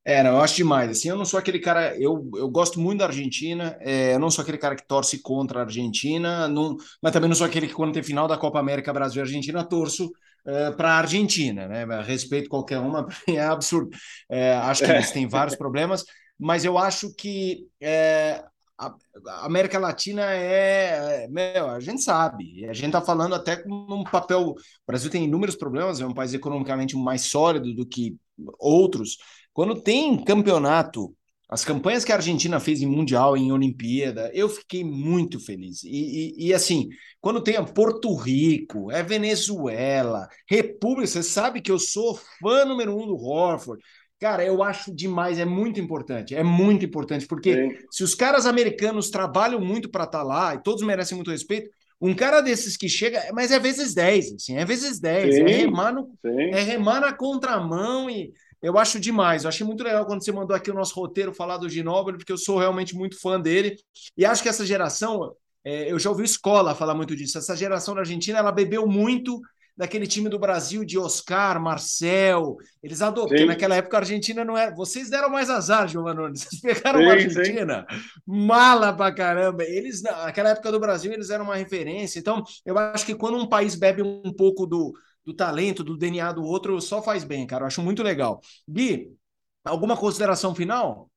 É, 0.07 0.21
não, 0.21 0.33
eu 0.35 0.41
acho 0.41 0.55
demais. 0.55 0.91
Assim, 0.91 1.09
eu 1.09 1.17
não 1.17 1.25
sou 1.25 1.39
aquele 1.39 1.59
cara. 1.59 1.97
Eu, 1.99 2.29
eu 2.35 2.47
gosto 2.47 2.79
muito 2.79 2.99
da 2.99 3.07
Argentina. 3.07 3.75
É, 3.81 4.13
eu 4.13 4.19
não 4.19 4.29
sou 4.29 4.43
aquele 4.43 4.59
cara 4.59 4.75
que 4.75 4.87
torce 4.87 5.19
contra 5.19 5.59
a 5.59 5.63
Argentina, 5.63 6.47
não, 6.47 6.77
mas 7.01 7.11
também 7.11 7.27
não 7.27 7.35
sou 7.35 7.47
aquele 7.47 7.67
que, 7.67 7.73
quando 7.73 7.93
tem 7.93 8.03
final 8.03 8.27
da 8.27 8.37
Copa 8.37 8.59
América 8.59 8.93
Brasil 8.93 9.21
e 9.21 9.25
Argentina, 9.25 9.63
torço 9.63 10.11
é, 10.45 10.69
para 10.71 10.91
a 10.91 10.97
Argentina. 10.99 11.67
Né? 11.67 11.85
Respeito 12.03 12.49
qualquer 12.49 12.77
uma, 12.77 13.07
é 13.27 13.41
absurdo. 13.41 13.89
É, 14.29 14.53
acho 14.53 14.85
que 14.85 14.91
eles 14.91 15.11
têm 15.11 15.27
vários 15.27 15.55
problemas, 15.55 16.05
mas 16.37 16.63
eu 16.63 16.77
acho 16.77 17.11
que 17.15 17.65
é, 17.81 18.43
a 18.77 18.93
América 19.45 19.79
Latina 19.79 20.21
é, 20.33 21.27
meu, 21.29 21.69
a 21.69 21.79
gente 21.79 22.01
sabe, 22.01 22.65
a 22.65 22.73
gente 22.73 22.87
está 22.87 23.01
falando 23.01 23.33
até 23.33 23.55
com 23.55 23.71
um 23.71 24.03
papel. 24.03 24.49
O 24.49 24.55
Brasil 24.85 25.09
tem 25.09 25.23
inúmeros 25.23 25.55
problemas, 25.55 25.99
é 25.99 26.05
um 26.05 26.13
país 26.13 26.33
economicamente 26.33 26.95
mais 26.95 27.23
sólido 27.23 27.73
do 27.73 27.85
que 27.85 28.15
outros, 28.59 29.17
quando 29.55 29.81
tem 29.81 30.21
campeonato, 30.21 31.15
as 31.47 31.63
campanhas 31.63 32.03
que 32.03 32.11
a 32.11 32.15
Argentina 32.15 32.59
fez 32.59 32.81
em 32.81 32.87
Mundial, 32.87 33.37
em 33.37 33.53
Olimpíada, 33.53 34.29
eu 34.33 34.49
fiquei 34.49 34.83
muito 34.83 35.39
feliz. 35.39 35.81
E, 35.81 36.33
e, 36.37 36.47
e 36.47 36.53
assim, 36.53 36.89
quando 37.21 37.41
tem 37.41 37.55
Porto 37.63 38.13
Rico, 38.13 38.91
é 38.91 39.01
Venezuela, 39.01 40.27
República, 40.45 41.07
você 41.07 41.23
sabe 41.23 41.61
que 41.61 41.71
eu 41.71 41.79
sou 41.79 42.19
fã 42.41 42.65
número 42.65 43.01
um 43.01 43.07
do 43.07 43.15
Horford. 43.15 43.81
Cara, 44.19 44.43
eu 44.43 44.61
acho 44.61 44.93
demais, 44.93 45.39
é 45.39 45.45
muito 45.45 45.79
importante, 45.79 46.35
é 46.35 46.43
muito 46.43 46.83
importante, 46.83 47.25
porque 47.25 47.53
Sim. 47.53 47.79
se 47.89 48.03
os 48.03 48.13
caras 48.13 48.45
americanos 48.45 49.09
trabalham 49.09 49.61
muito 49.61 49.89
para 49.89 50.03
estar 50.03 50.19
tá 50.19 50.23
lá, 50.23 50.53
e 50.53 50.61
todos 50.61 50.83
merecem 50.83 51.15
muito 51.15 51.31
respeito, 51.31 51.69
um 52.01 52.13
cara 52.13 52.41
desses 52.41 52.75
que 52.75 52.89
chega, 52.89 53.23
mas 53.33 53.51
é 53.51 53.59
vezes 53.59 53.93
10, 53.93 54.33
assim, 54.33 54.57
é 54.57 54.65
vezes 54.65 54.99
10, 54.99 55.35
é 55.35 55.43
remar, 55.43 55.93
no, 55.93 56.11
é 56.25 56.61
remar 56.61 56.99
na 56.99 57.13
contramão 57.13 58.09
e 58.09 58.33
eu 58.65 58.77
acho 58.79 58.99
demais. 58.99 59.43
Eu 59.43 59.49
achei 59.49 59.65
muito 59.65 59.83
legal 59.83 60.05
quando 60.05 60.23
você 60.23 60.31
mandou 60.31 60.55
aqui 60.55 60.71
o 60.71 60.73
nosso 60.73 60.95
roteiro 60.95 61.33
falar 61.33 61.57
do 61.57 61.69
Ginóbili, 61.69 62.17
porque 62.17 62.31
eu 62.31 62.37
sou 62.37 62.57
realmente 62.57 62.95
muito 62.95 63.19
fã 63.19 63.39
dele. 63.39 63.77
E 64.17 64.25
acho 64.25 64.41
que 64.41 64.49
essa 64.49 64.65
geração, 64.65 65.35
é, 65.63 65.91
eu 65.91 65.99
já 65.99 66.09
ouvi 66.09 66.23
escola 66.23 66.73
falar 66.73 66.95
muito 66.95 67.15
disso. 67.15 67.37
Essa 67.37 67.55
geração 67.55 67.93
da 67.93 68.01
Argentina, 68.01 68.39
ela 68.39 68.51
bebeu 68.51 68.87
muito 68.87 69.39
daquele 69.77 70.07
time 70.07 70.29
do 70.29 70.39
Brasil 70.39 70.85
de 70.85 70.97
Oscar, 70.97 71.61
Marcel. 71.61 72.57
Eles 72.81 72.99
porque 72.99 73.45
naquela 73.45 73.75
época 73.75 73.97
a 73.97 73.99
Argentina 73.99 74.43
não 74.43 74.57
era. 74.57 74.73
Vocês 74.73 75.09
deram 75.09 75.29
mais 75.29 75.49
azar, 75.49 75.87
Giovanni. 75.87 76.37
Vocês 76.37 76.59
pegaram 76.61 77.01
sim, 77.01 77.05
a 77.05 77.11
Argentina, 77.11 77.85
sim. 77.89 77.99
mala 78.25 78.93
pra 78.93 79.13
caramba. 79.13 79.63
Eles, 79.63 80.01
naquela 80.01 80.49
época 80.49 80.71
do 80.71 80.79
Brasil, 80.79 81.11
eles 81.11 81.29
eram 81.29 81.45
uma 81.45 81.55
referência. 81.55 82.19
Então, 82.19 82.43
eu 82.65 82.77
acho 82.77 83.05
que 83.05 83.13
quando 83.15 83.37
um 83.37 83.47
país 83.47 83.75
bebe 83.75 84.01
um 84.01 84.33
pouco 84.33 84.65
do 84.65 84.93
do 85.25 85.33
talento, 85.33 85.83
do 85.83 85.97
DNA 85.97 86.31
do 86.31 86.43
outro, 86.43 86.79
só 86.79 87.01
faz 87.01 87.23
bem, 87.23 87.47
cara. 87.47 87.63
Eu 87.63 87.67
acho 87.67 87.81
muito 87.81 88.03
legal. 88.03 88.39
Gui, 88.69 89.15
alguma 89.63 89.97
consideração 89.97 90.53
final? 90.53 91.09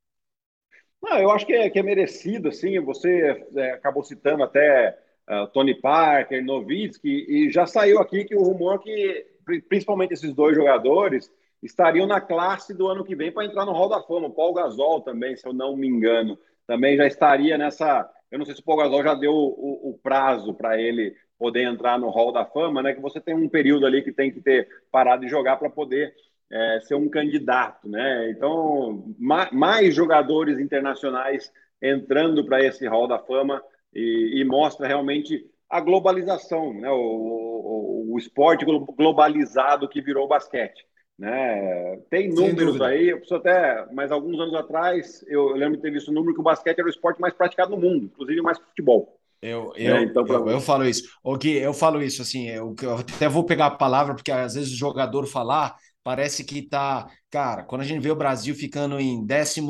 Não, 1.03 1.19
eu 1.19 1.31
acho 1.31 1.47
que 1.47 1.53
é, 1.53 1.71
que 1.71 1.79
é 1.79 1.83
merecido, 1.83 2.49
assim. 2.49 2.81
Você 2.81 3.47
é, 3.57 3.73
acabou 3.73 4.03
citando 4.03 4.43
até 4.43 4.99
uh, 5.31 5.47
Tony 5.49 5.79
Parker, 5.81 6.45
Novitsky, 6.45 7.27
e 7.29 7.51
já 7.51 7.67
saiu 7.67 8.01
aqui 8.01 8.25
que 8.25 8.35
o 8.35 8.43
rumor 8.43 8.81
que, 8.81 9.27
principalmente 9.69 10.15
esses 10.15 10.33
dois 10.33 10.57
jogadores, 10.57 11.31
estariam 11.63 12.07
na 12.07 12.21
classe 12.21 12.75
do 12.75 12.89
ano 12.89 13.05
que 13.05 13.15
vem 13.15 13.31
para 13.31 13.45
entrar 13.45 13.65
no 13.65 13.73
Hall 13.73 13.89
da 13.89 14.03
Fama. 14.03 14.29
O 14.29 14.33
Paul 14.33 14.55
Gasol 14.55 15.03
também, 15.03 15.37
se 15.37 15.47
eu 15.47 15.53
não 15.53 15.77
me 15.77 15.87
engano, 15.87 16.39
também 16.67 16.97
já 16.97 17.07
estaria 17.07 17.57
nessa. 17.59 18.09
Eu 18.31 18.39
não 18.39 18.45
sei 18.45 18.55
se 18.55 18.61
o 18.61 18.65
Paul 18.65 18.79
Gasol 18.79 19.03
já 19.03 19.15
deu 19.15 19.33
o, 19.33 19.91
o 19.91 19.99
prazo 20.03 20.53
para 20.55 20.81
ele 20.81 21.15
poder 21.39 21.63
entrar 21.63 21.99
no 21.99 22.11
Hall 22.11 22.33
da 22.33 22.45
Fama, 22.45 22.83
né? 22.83 22.93
Que 22.93 23.01
você 23.01 23.21
tem 23.21 23.35
um 23.35 23.49
período 23.49 23.87
ali 23.87 24.03
que 24.03 24.13
tem 24.13 24.31
que 24.31 24.41
ter 24.41 24.69
parado 24.91 25.23
de 25.23 25.31
jogar 25.31 25.57
para 25.57 25.71
poder 25.71 26.15
é, 26.51 26.81
ser 26.81 26.95
um 26.95 27.09
candidato, 27.09 27.89
né? 27.89 28.31
Então, 28.31 29.15
ma 29.19 29.49
mais 29.53 29.95
jogadores 29.95 30.59
internacionais 30.59 31.53
entrando 31.81 32.45
para 32.45 32.65
esse 32.65 32.87
Hall 32.87 33.07
da 33.07 33.19
Fama 33.19 33.63
e, 33.95 34.41
e, 34.41 34.45
mostra 34.45 34.87
realmente 34.87 35.47
a 35.71 35.81
globalização, 35.81 36.75
né? 36.75 36.91
O, 36.91 36.97
o, 36.97 38.15
o, 38.15 38.19
esporte 38.19 38.65
globalizado 38.65 39.89
que 39.89 40.01
virou 40.01 40.27
basquete. 40.27 40.85
Né? 41.19 41.99
Tem 42.09 42.29
números 42.29 42.81
aí, 42.81 43.09
eu 43.09 43.17
preciso 43.17 43.41
até, 43.41 43.87
mas 43.93 44.13
alguns 44.13 44.39
anos 44.39 44.55
atrás, 44.55 45.25
eu, 45.27 45.49
lembro 45.49 45.77
de 45.77 45.83
ter 45.83 45.91
visto 45.91 46.09
o 46.09 46.15
número 46.15 46.33
que 46.33 46.41
o 46.41 46.45
basquete 46.45 46.79
era 46.79 46.87
o 46.87 46.91
esporte 46.91 47.21
mais 47.21 47.35
praticado 47.35 47.73
no 47.73 47.77
mundo, 47.77 48.05
inclusive 48.05 48.41
mais 48.41 48.57
que 48.57 48.65
o 48.65 48.69
futebol. 48.69 49.19
Eu, 49.43 49.73
eu, 49.77 49.97
é, 49.97 50.03
então, 50.03 50.25
eu, 50.27 50.49
eu, 50.49 50.61
falo 50.61 50.85
isso. 50.85 51.09
O 51.23 51.37
Gui, 51.37 51.57
eu 51.57 51.73
falo 51.73 52.03
isso 52.03 52.23
assim, 52.23 52.49
eu, 52.49 52.75
eu, 52.83 52.95
até 52.99 53.29
vou 53.29 53.45
pegar 53.45 53.67
a 53.67 53.77
palavra, 53.77 54.15
porque 54.15 54.31
às 54.31 54.55
vezes 54.55 54.73
o 54.73 54.77
jogador 54.77 55.27
falar 55.27 55.77
parece 56.05 56.45
que 56.45 56.63
tá. 56.63 57.09
Cara, 57.31 57.65
quando 57.65 57.83
a 57.83 57.85
gente 57.85 58.03
vê 58.03 58.11
o 58.11 58.17
Brasil 58.17 58.55
ficando 58.55 58.99
em 58.99 59.25
12 59.25 59.61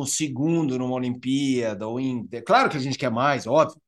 numa 0.79 0.95
Olimpíada, 0.95 1.87
ou 1.87 1.99
em. 1.99 2.27
Claro 2.47 2.71
que 2.71 2.77
a 2.77 2.81
gente 2.81 2.99
quer 2.99 3.11
mais, 3.11 3.47
óbvio. 3.47 3.81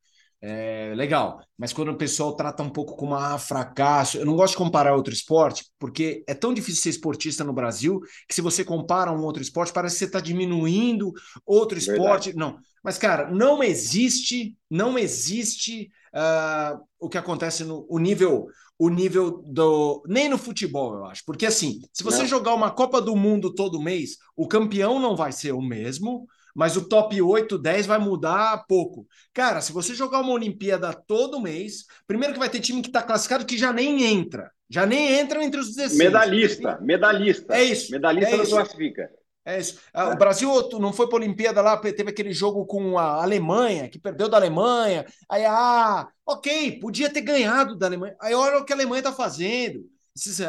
É 0.42 0.94
legal. 0.94 1.42
Mas 1.57 1.72
quando 1.72 1.90
o 1.90 1.96
pessoal 1.96 2.35
trata 2.35 2.62
um 2.62 2.70
pouco 2.70 2.96
como 2.96 3.14
ah, 3.14 3.38
fracasso, 3.38 4.16
eu 4.16 4.24
não 4.24 4.37
gosto 4.37 4.53
de 4.53 4.59
comparar 4.59 4.94
outro 4.94 5.12
esporte, 5.12 5.66
porque 5.79 6.24
é 6.26 6.35
tão 6.35 6.55
difícil 6.55 6.83
ser 6.83 6.90
esportista 6.90 7.44
no 7.44 7.53
Brasil 7.53 8.00
que 8.26 8.35
se 8.35 8.40
você 8.40 8.64
compara 8.64 9.12
um 9.12 9.22
outro 9.22 9.42
esporte, 9.42 9.72
parece 9.72 9.96
que 9.96 9.98
você 10.00 10.05
está 10.07 10.20
diminuindo 10.20 11.12
outro 11.44 11.79
esporte. 11.79 12.33
Verdade. 12.33 12.37
Não. 12.37 12.59
Mas, 12.83 12.96
cara, 12.96 13.31
não 13.31 13.62
existe, 13.62 14.57
não 14.70 14.98
existe 14.98 15.90
uh, 16.14 16.81
o 16.98 17.09
que 17.09 17.18
acontece 17.18 17.62
no 17.62 17.87
o 17.88 17.98
nível, 17.98 18.46
o 18.79 18.88
nível 18.88 19.42
do. 19.46 20.03
Nem 20.07 20.29
no 20.29 20.38
futebol, 20.38 20.94
eu 20.94 21.05
acho. 21.05 21.22
Porque 21.26 21.44
assim, 21.44 21.83
se 21.92 22.03
você 22.03 22.20
não. 22.20 22.26
jogar 22.26 22.55
uma 22.55 22.70
Copa 22.70 23.00
do 23.03 23.14
Mundo 23.14 23.55
todo 23.55 23.83
mês, 23.83 24.16
o 24.35 24.48
campeão 24.48 24.98
não 24.98 25.14
vai 25.14 25.33
ser 25.33 25.53
o 25.53 25.61
mesmo 25.61 26.26
mas 26.54 26.76
o 26.76 26.88
top 26.88 27.20
8, 27.20 27.58
10 27.58 27.86
vai 27.86 27.98
mudar 27.98 28.64
pouco. 28.68 29.06
Cara, 29.32 29.60
se 29.60 29.72
você 29.72 29.94
jogar 29.94 30.20
uma 30.20 30.32
Olimpíada 30.32 30.92
todo 30.92 31.40
mês, 31.40 31.84
primeiro 32.06 32.34
que 32.34 32.38
vai 32.38 32.50
ter 32.50 32.60
time 32.60 32.82
que 32.82 32.88
está 32.88 33.02
classificado 33.02 33.46
que 33.46 33.58
já 33.58 33.72
nem 33.72 34.04
entra. 34.04 34.50
Já 34.68 34.86
nem 34.86 35.18
entra 35.18 35.42
entre 35.42 35.58
os 35.58 35.74
16. 35.74 35.98
Medalhista, 35.98 36.78
medalhista. 36.80 37.54
É 37.56 37.64
isso. 37.64 37.90
Medalhista 37.90 38.30
é 38.30 38.36
não 38.36 38.44
isso. 38.44 38.54
classifica. 38.54 39.10
É 39.44 39.58
isso. 39.58 39.80
É. 39.92 40.04
O 40.04 40.16
Brasil 40.16 40.50
não 40.78 40.92
foi 40.92 41.08
para 41.08 41.16
a 41.16 41.20
Olimpíada 41.20 41.62
lá, 41.62 41.76
teve 41.76 42.10
aquele 42.10 42.32
jogo 42.32 42.64
com 42.66 42.98
a 42.98 43.22
Alemanha, 43.22 43.88
que 43.88 43.98
perdeu 43.98 44.28
da 44.28 44.36
Alemanha. 44.36 45.04
Aí, 45.28 45.44
ah, 45.44 46.06
ok, 46.26 46.78
podia 46.78 47.10
ter 47.10 47.22
ganhado 47.22 47.76
da 47.76 47.86
Alemanha. 47.86 48.14
Aí 48.20 48.34
olha 48.34 48.58
o 48.58 48.64
que 48.64 48.72
a 48.72 48.76
Alemanha 48.76 49.00
está 49.00 49.12
fazendo. 49.12 49.80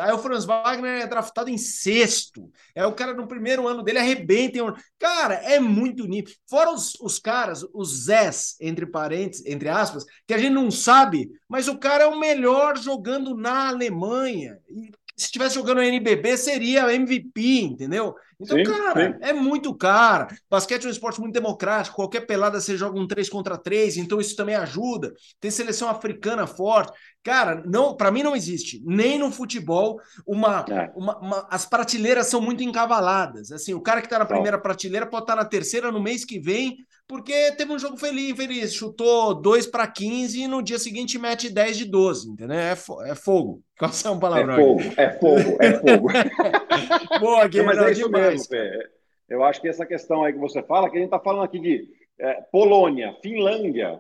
Aí 0.02 0.12
o 0.12 0.20
Franz 0.20 0.46
Wagner 0.46 1.02
é 1.02 1.08
draftado 1.08 1.50
em 1.50 1.58
sexto. 1.58 2.52
É 2.76 2.86
o 2.86 2.94
cara 2.94 3.14
no 3.14 3.28
primeiro 3.28 3.68
ano 3.68 3.84
dele 3.84 4.00
arrebenta. 4.00 4.60
Cara, 5.00 5.36
é 5.36 5.60
muito 5.60 6.08
nível. 6.08 6.34
Fora 6.50 6.72
os, 6.72 6.96
os 7.00 7.20
caras, 7.20 7.66
os 7.74 8.06
Zés, 8.06 8.56
entre 8.60 8.86
parênteses, 8.86 9.46
entre 9.46 9.70
aspas, 9.70 10.06
que 10.28 10.34
a 10.34 10.38
gente 10.38 10.54
não 10.54 10.70
sabe, 10.70 11.30
mas 11.48 11.68
o 11.68 11.78
cara 11.78 12.04
é 12.04 12.08
o 12.08 12.20
melhor 12.20 12.78
jogando 12.78 13.36
na 13.36 13.70
Alemanha. 13.70 14.58
E 14.70 14.92
se 15.16 15.26
estivesse 15.26 15.56
jogando 15.56 15.78
no 15.78 15.84
NBB, 15.84 16.36
seria 16.36 16.94
MVP, 16.94 17.62
entendeu? 17.62 18.16
Então, 18.42 18.58
sim, 18.58 18.64
cara, 18.64 19.14
sim. 19.14 19.18
é 19.22 19.34
muito 19.34 19.74
cara. 19.76 20.28
Basquete 20.50 20.86
é 20.86 20.88
um 20.88 20.92
esporte 20.92 21.20
muito 21.20 21.34
democrático. 21.34 21.96
Qualquer 21.96 22.22
pelada 22.22 22.60
você 22.60 22.76
joga 22.76 23.00
um 23.00 23.08
3 23.08 23.30
contra 23.30 23.58
3, 23.58 23.98
então 23.98 24.20
isso 24.20 24.36
também 24.36 24.56
ajuda. 24.56 25.14
Tem 25.40 25.52
seleção 25.52 25.90
africana 25.90 26.48
forte. 26.48 26.92
Cara, 27.24 27.62
não, 27.68 27.96
para 27.96 28.10
mim 28.10 28.24
não 28.24 28.36
existe, 28.36 28.82
nem 28.84 29.20
no 29.20 29.32
futebol, 29.32 30.00
uma, 30.26 30.66
é. 30.68 30.92
uma, 30.96 31.20
uma, 31.20 31.48
as 31.52 31.68
prateleiras 31.68 32.26
são 32.26 32.42
muito 32.42 32.64
encavaladas. 32.64 33.52
Assim, 33.52 33.76
o 33.76 33.82
cara 33.82 34.02
que 34.02 34.08
está 34.08 34.18
na 34.18 34.26
primeira 34.26 34.60
prateleira 34.60 35.06
pode 35.06 35.26
estar 35.26 35.36
tá 35.36 35.44
na 35.44 35.48
terceira 35.48 35.92
no 35.92 36.02
mês 36.02 36.26
que 36.26 36.40
vem, 36.40 36.78
porque 37.08 37.52
teve 37.52 37.72
um 37.72 37.78
jogo 37.78 37.98
feliz, 37.98 38.36
feliz, 38.36 38.74
chutou 38.74 39.36
2 39.36 39.68
para 39.68 39.86
15 39.86 40.40
e 40.40 40.48
no 40.48 40.64
dia 40.64 40.80
seguinte 40.80 41.20
mete 41.20 41.50
10 41.50 41.78
de 41.78 41.86
12, 41.86 42.30
entendeu? 42.30 42.58
É, 42.58 42.76
fo 42.76 43.04
é 43.04 43.14
fogo. 43.14 43.62
Qual 43.78 43.92
é 44.06 44.10
um 44.10 44.20
palavrão? 44.20 44.56
É 44.56 44.58
fogo, 44.58 44.82
é 44.98 45.12
fogo, 45.12 45.58
é 45.60 45.74
fogo. 45.74 46.08
Boa, 47.20 47.48
Guilherme, 47.48 47.84
é 47.84 47.92
demais. 47.92 48.31
Mesmo, 48.32 48.84
Eu 49.30 49.44
acho 49.44 49.62
que 49.62 49.68
essa 49.68 49.86
questão 49.86 50.24
aí 50.24 50.34
que 50.34 50.40
você 50.40 50.62
fala, 50.64 50.90
que 50.90 50.98
a 50.98 51.00
gente 51.00 51.08
está 51.08 51.20
falando 51.20 51.44
aqui 51.44 51.60
de 51.60 51.90
é, 52.20 52.42
Polônia, 52.52 53.16
Finlândia, 53.22 54.00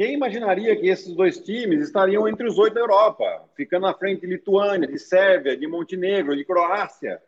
quem 0.00 0.14
imaginaria 0.14 0.74
que 0.76 0.88
esses 0.88 1.14
dois 1.14 1.40
times 1.40 1.82
estariam 1.82 2.26
entre 2.26 2.46
os 2.46 2.58
oito 2.58 2.72
da 2.72 2.80
Europa, 2.80 3.44
ficando 3.54 3.86
à 3.86 3.92
frente 3.92 4.22
de 4.22 4.28
Lituânia, 4.28 4.88
de 4.88 4.98
Sérvia, 4.98 5.54
de 5.56 5.66
Montenegro, 5.66 6.34
de 6.34 6.42
Croácia, 6.42 7.20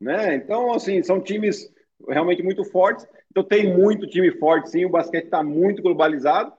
né? 0.00 0.36
Então, 0.36 0.72
assim, 0.72 1.02
são 1.02 1.20
times 1.20 1.68
realmente 2.08 2.40
muito 2.40 2.64
fortes. 2.64 3.04
Então, 3.30 3.42
tem 3.42 3.76
muito 3.76 4.06
time 4.06 4.30
forte, 4.30 4.70
sim. 4.70 4.84
O 4.84 4.90
basquete 4.90 5.24
está 5.24 5.42
muito 5.42 5.82
globalizado. 5.82 6.52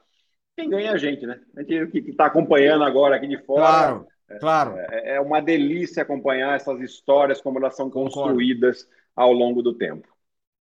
Quem 0.58 0.70
ganha 0.70 0.90
é 0.90 0.94
a 0.94 0.98
gente, 0.98 1.26
né? 1.26 1.40
A 1.56 1.64
gente 1.64 1.88
que 1.88 2.12
está 2.12 2.26
acompanhando 2.26 2.84
agora 2.84 3.16
aqui 3.16 3.28
de 3.28 3.38
fora. 3.38 3.62
Claro, 3.62 4.08
é, 4.30 4.40
claro. 4.40 4.78
É, 4.78 5.16
é, 5.16 5.22
uma 5.22 5.42
delícia 5.42 6.04
acompanhar 6.04 6.56
essas 6.56 6.82
histórias, 6.82 7.42
como 7.42 7.58
elas 7.58 7.78
são 7.78 7.90
Concordo. 7.90 8.16
construídas 8.16 8.88
ao 9.16 9.32
longo 9.32 9.62
do 9.62 9.78
tempo. 9.78 10.08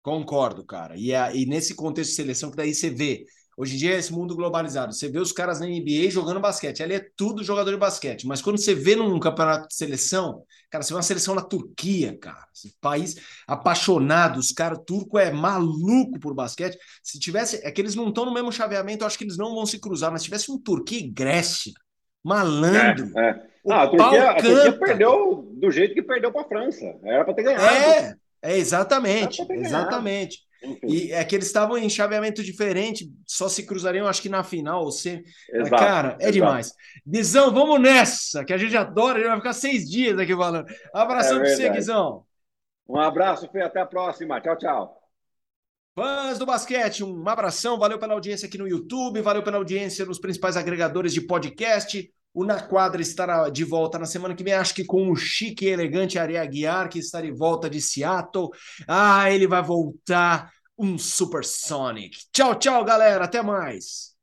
Concordo, 0.01 0.63
cara. 0.63 0.95
E, 0.95 1.13
a, 1.13 1.33
e 1.33 1.45
nesse 1.45 1.73
contexto 1.73 2.11
de 2.11 2.15
seleção, 2.15 2.51
que 2.51 2.57
daí 2.57 2.73
você 2.73 2.89
vê 2.89 3.25
Hoje 3.57 3.75
em 3.75 3.77
dia 3.77 3.95
é 3.95 3.97
esse 3.97 4.11
mundo 4.11 4.35
globalizado. 4.35 4.93
Você 4.93 5.07
vê 5.07 5.17
os 5.17 5.31
caras 5.31 5.61
na 5.61 5.65
NBA 5.65 6.09
jogando 6.09 6.41
basquete. 6.41 6.83
Ali 6.83 6.95
é 6.95 7.09
tudo 7.15 7.41
jogador 7.41 7.71
de 7.71 7.77
basquete. 7.77 8.27
Mas 8.27 8.41
quando 8.41 8.57
você 8.57 8.75
vê 8.75 8.97
num 8.97 9.17
campeonato 9.17 9.69
de 9.69 9.75
seleção, 9.75 10.43
cara, 10.69 10.83
você 10.83 10.89
vê 10.89 10.97
uma 10.97 11.01
seleção 11.01 11.33
na 11.33 11.41
Turquia, 11.41 12.17
cara. 12.19 12.45
Esse 12.53 12.75
país 12.81 13.15
apaixonado. 13.47 14.39
Os 14.39 14.51
caras 14.51 14.79
turco 14.85 15.17
é 15.17 15.31
maluco 15.31 16.19
por 16.19 16.33
basquete. 16.33 16.77
Se 17.01 17.17
tivesse. 17.17 17.65
É 17.65 17.71
que 17.71 17.79
eles 17.79 17.95
não 17.95 18.09
estão 18.09 18.25
no 18.25 18.33
mesmo 18.33 18.51
chaveamento, 18.51 19.03
eu 19.03 19.07
acho 19.07 19.17
que 19.17 19.23
eles 19.23 19.37
não 19.37 19.55
vão 19.55 19.65
se 19.65 19.79
cruzar. 19.79 20.11
Mas 20.11 20.21
se 20.21 20.25
tivesse 20.25 20.51
um 20.51 20.59
Turquia 20.59 20.99
e 20.99 21.09
Grécia, 21.09 21.71
malandro. 22.21 23.17
É, 23.17 23.29
é. 23.29 23.55
Ah, 23.67 23.83
a, 23.83 23.87
Turquia, 23.87 24.31
a 24.31 24.35
Turquia 24.35 24.73
perdeu 24.73 25.49
do 25.53 25.71
jeito 25.71 25.93
que 25.93 26.03
perdeu 26.03 26.31
para 26.31 26.41
a 26.41 26.47
França. 26.47 26.93
Era 27.03 27.23
para 27.23 27.33
ter 27.33 27.43
ganhado. 27.43 27.63
É, 27.63 28.15
é 28.45 28.57
exatamente. 28.57 29.45
Exatamente. 29.49 30.45
E 30.83 31.11
é 31.11 31.23
que 31.23 31.35
eles 31.35 31.47
estavam 31.47 31.77
em 31.77 31.89
chaveamento 31.89 32.43
diferente, 32.43 33.11
só 33.27 33.47
se 33.47 33.63
cruzariam, 33.63 34.07
acho 34.07 34.21
que 34.21 34.29
na 34.29 34.43
final. 34.43 34.85
Você... 34.85 35.23
Exato, 35.53 35.83
Cara, 35.83 36.09
é 36.19 36.23
exato. 36.23 36.31
demais. 36.31 36.73
Guizão, 37.05 37.53
vamos 37.53 37.79
nessa, 37.79 38.43
que 38.43 38.53
a 38.53 38.57
gente 38.57 38.75
adora, 38.75 39.15
a 39.15 39.17
gente 39.19 39.27
vai 39.27 39.37
ficar 39.37 39.53
seis 39.53 39.89
dias 39.89 40.17
aqui 40.17 40.35
falando. 40.35 40.65
Abração 40.93 41.37
é 41.37 41.39
para 41.41 41.49
você, 41.49 41.69
Guizão. 41.69 42.23
Um 42.87 42.99
abraço, 42.99 43.49
Fê, 43.51 43.61
até 43.61 43.79
a 43.79 43.85
próxima. 43.85 44.39
Tchau, 44.41 44.57
tchau. 44.57 45.01
Fãs 45.95 46.37
do 46.37 46.45
basquete, 46.45 47.03
um 47.03 47.27
abração, 47.27 47.79
valeu 47.79 47.97
pela 47.97 48.13
audiência 48.13 48.47
aqui 48.47 48.57
no 48.57 48.67
YouTube, 48.67 49.21
valeu 49.21 49.41
pela 49.41 49.57
audiência 49.57 50.05
nos 50.05 50.19
principais 50.19 50.57
agregadores 50.57 51.13
de 51.13 51.21
podcast. 51.21 52.11
O 52.35 52.43
Na 52.43 52.61
Quadra 52.61 53.01
estará 53.01 53.49
de 53.49 53.63
volta 53.63 53.97
na 53.97 54.05
semana 54.05 54.35
que 54.35 54.43
vem, 54.43 54.53
acho 54.53 54.75
que 54.75 54.83
com 54.83 55.09
o 55.09 55.15
chique 55.15 55.65
e 55.65 55.69
elegante 55.69 56.19
Ari 56.19 56.37
Aguiar, 56.37 56.89
que 56.89 56.99
está 56.99 57.21
de 57.21 57.31
volta 57.31 57.69
de 57.69 57.81
Seattle. 57.81 58.49
Ah, 58.85 59.31
ele 59.31 59.47
vai 59.47 59.63
voltar 59.63 60.51
um 60.77 60.97
Supersonic. 60.97 62.17
Tchau, 62.33 62.55
tchau, 62.55 62.83
galera. 62.83 63.23
Até 63.23 63.41
mais. 63.41 64.13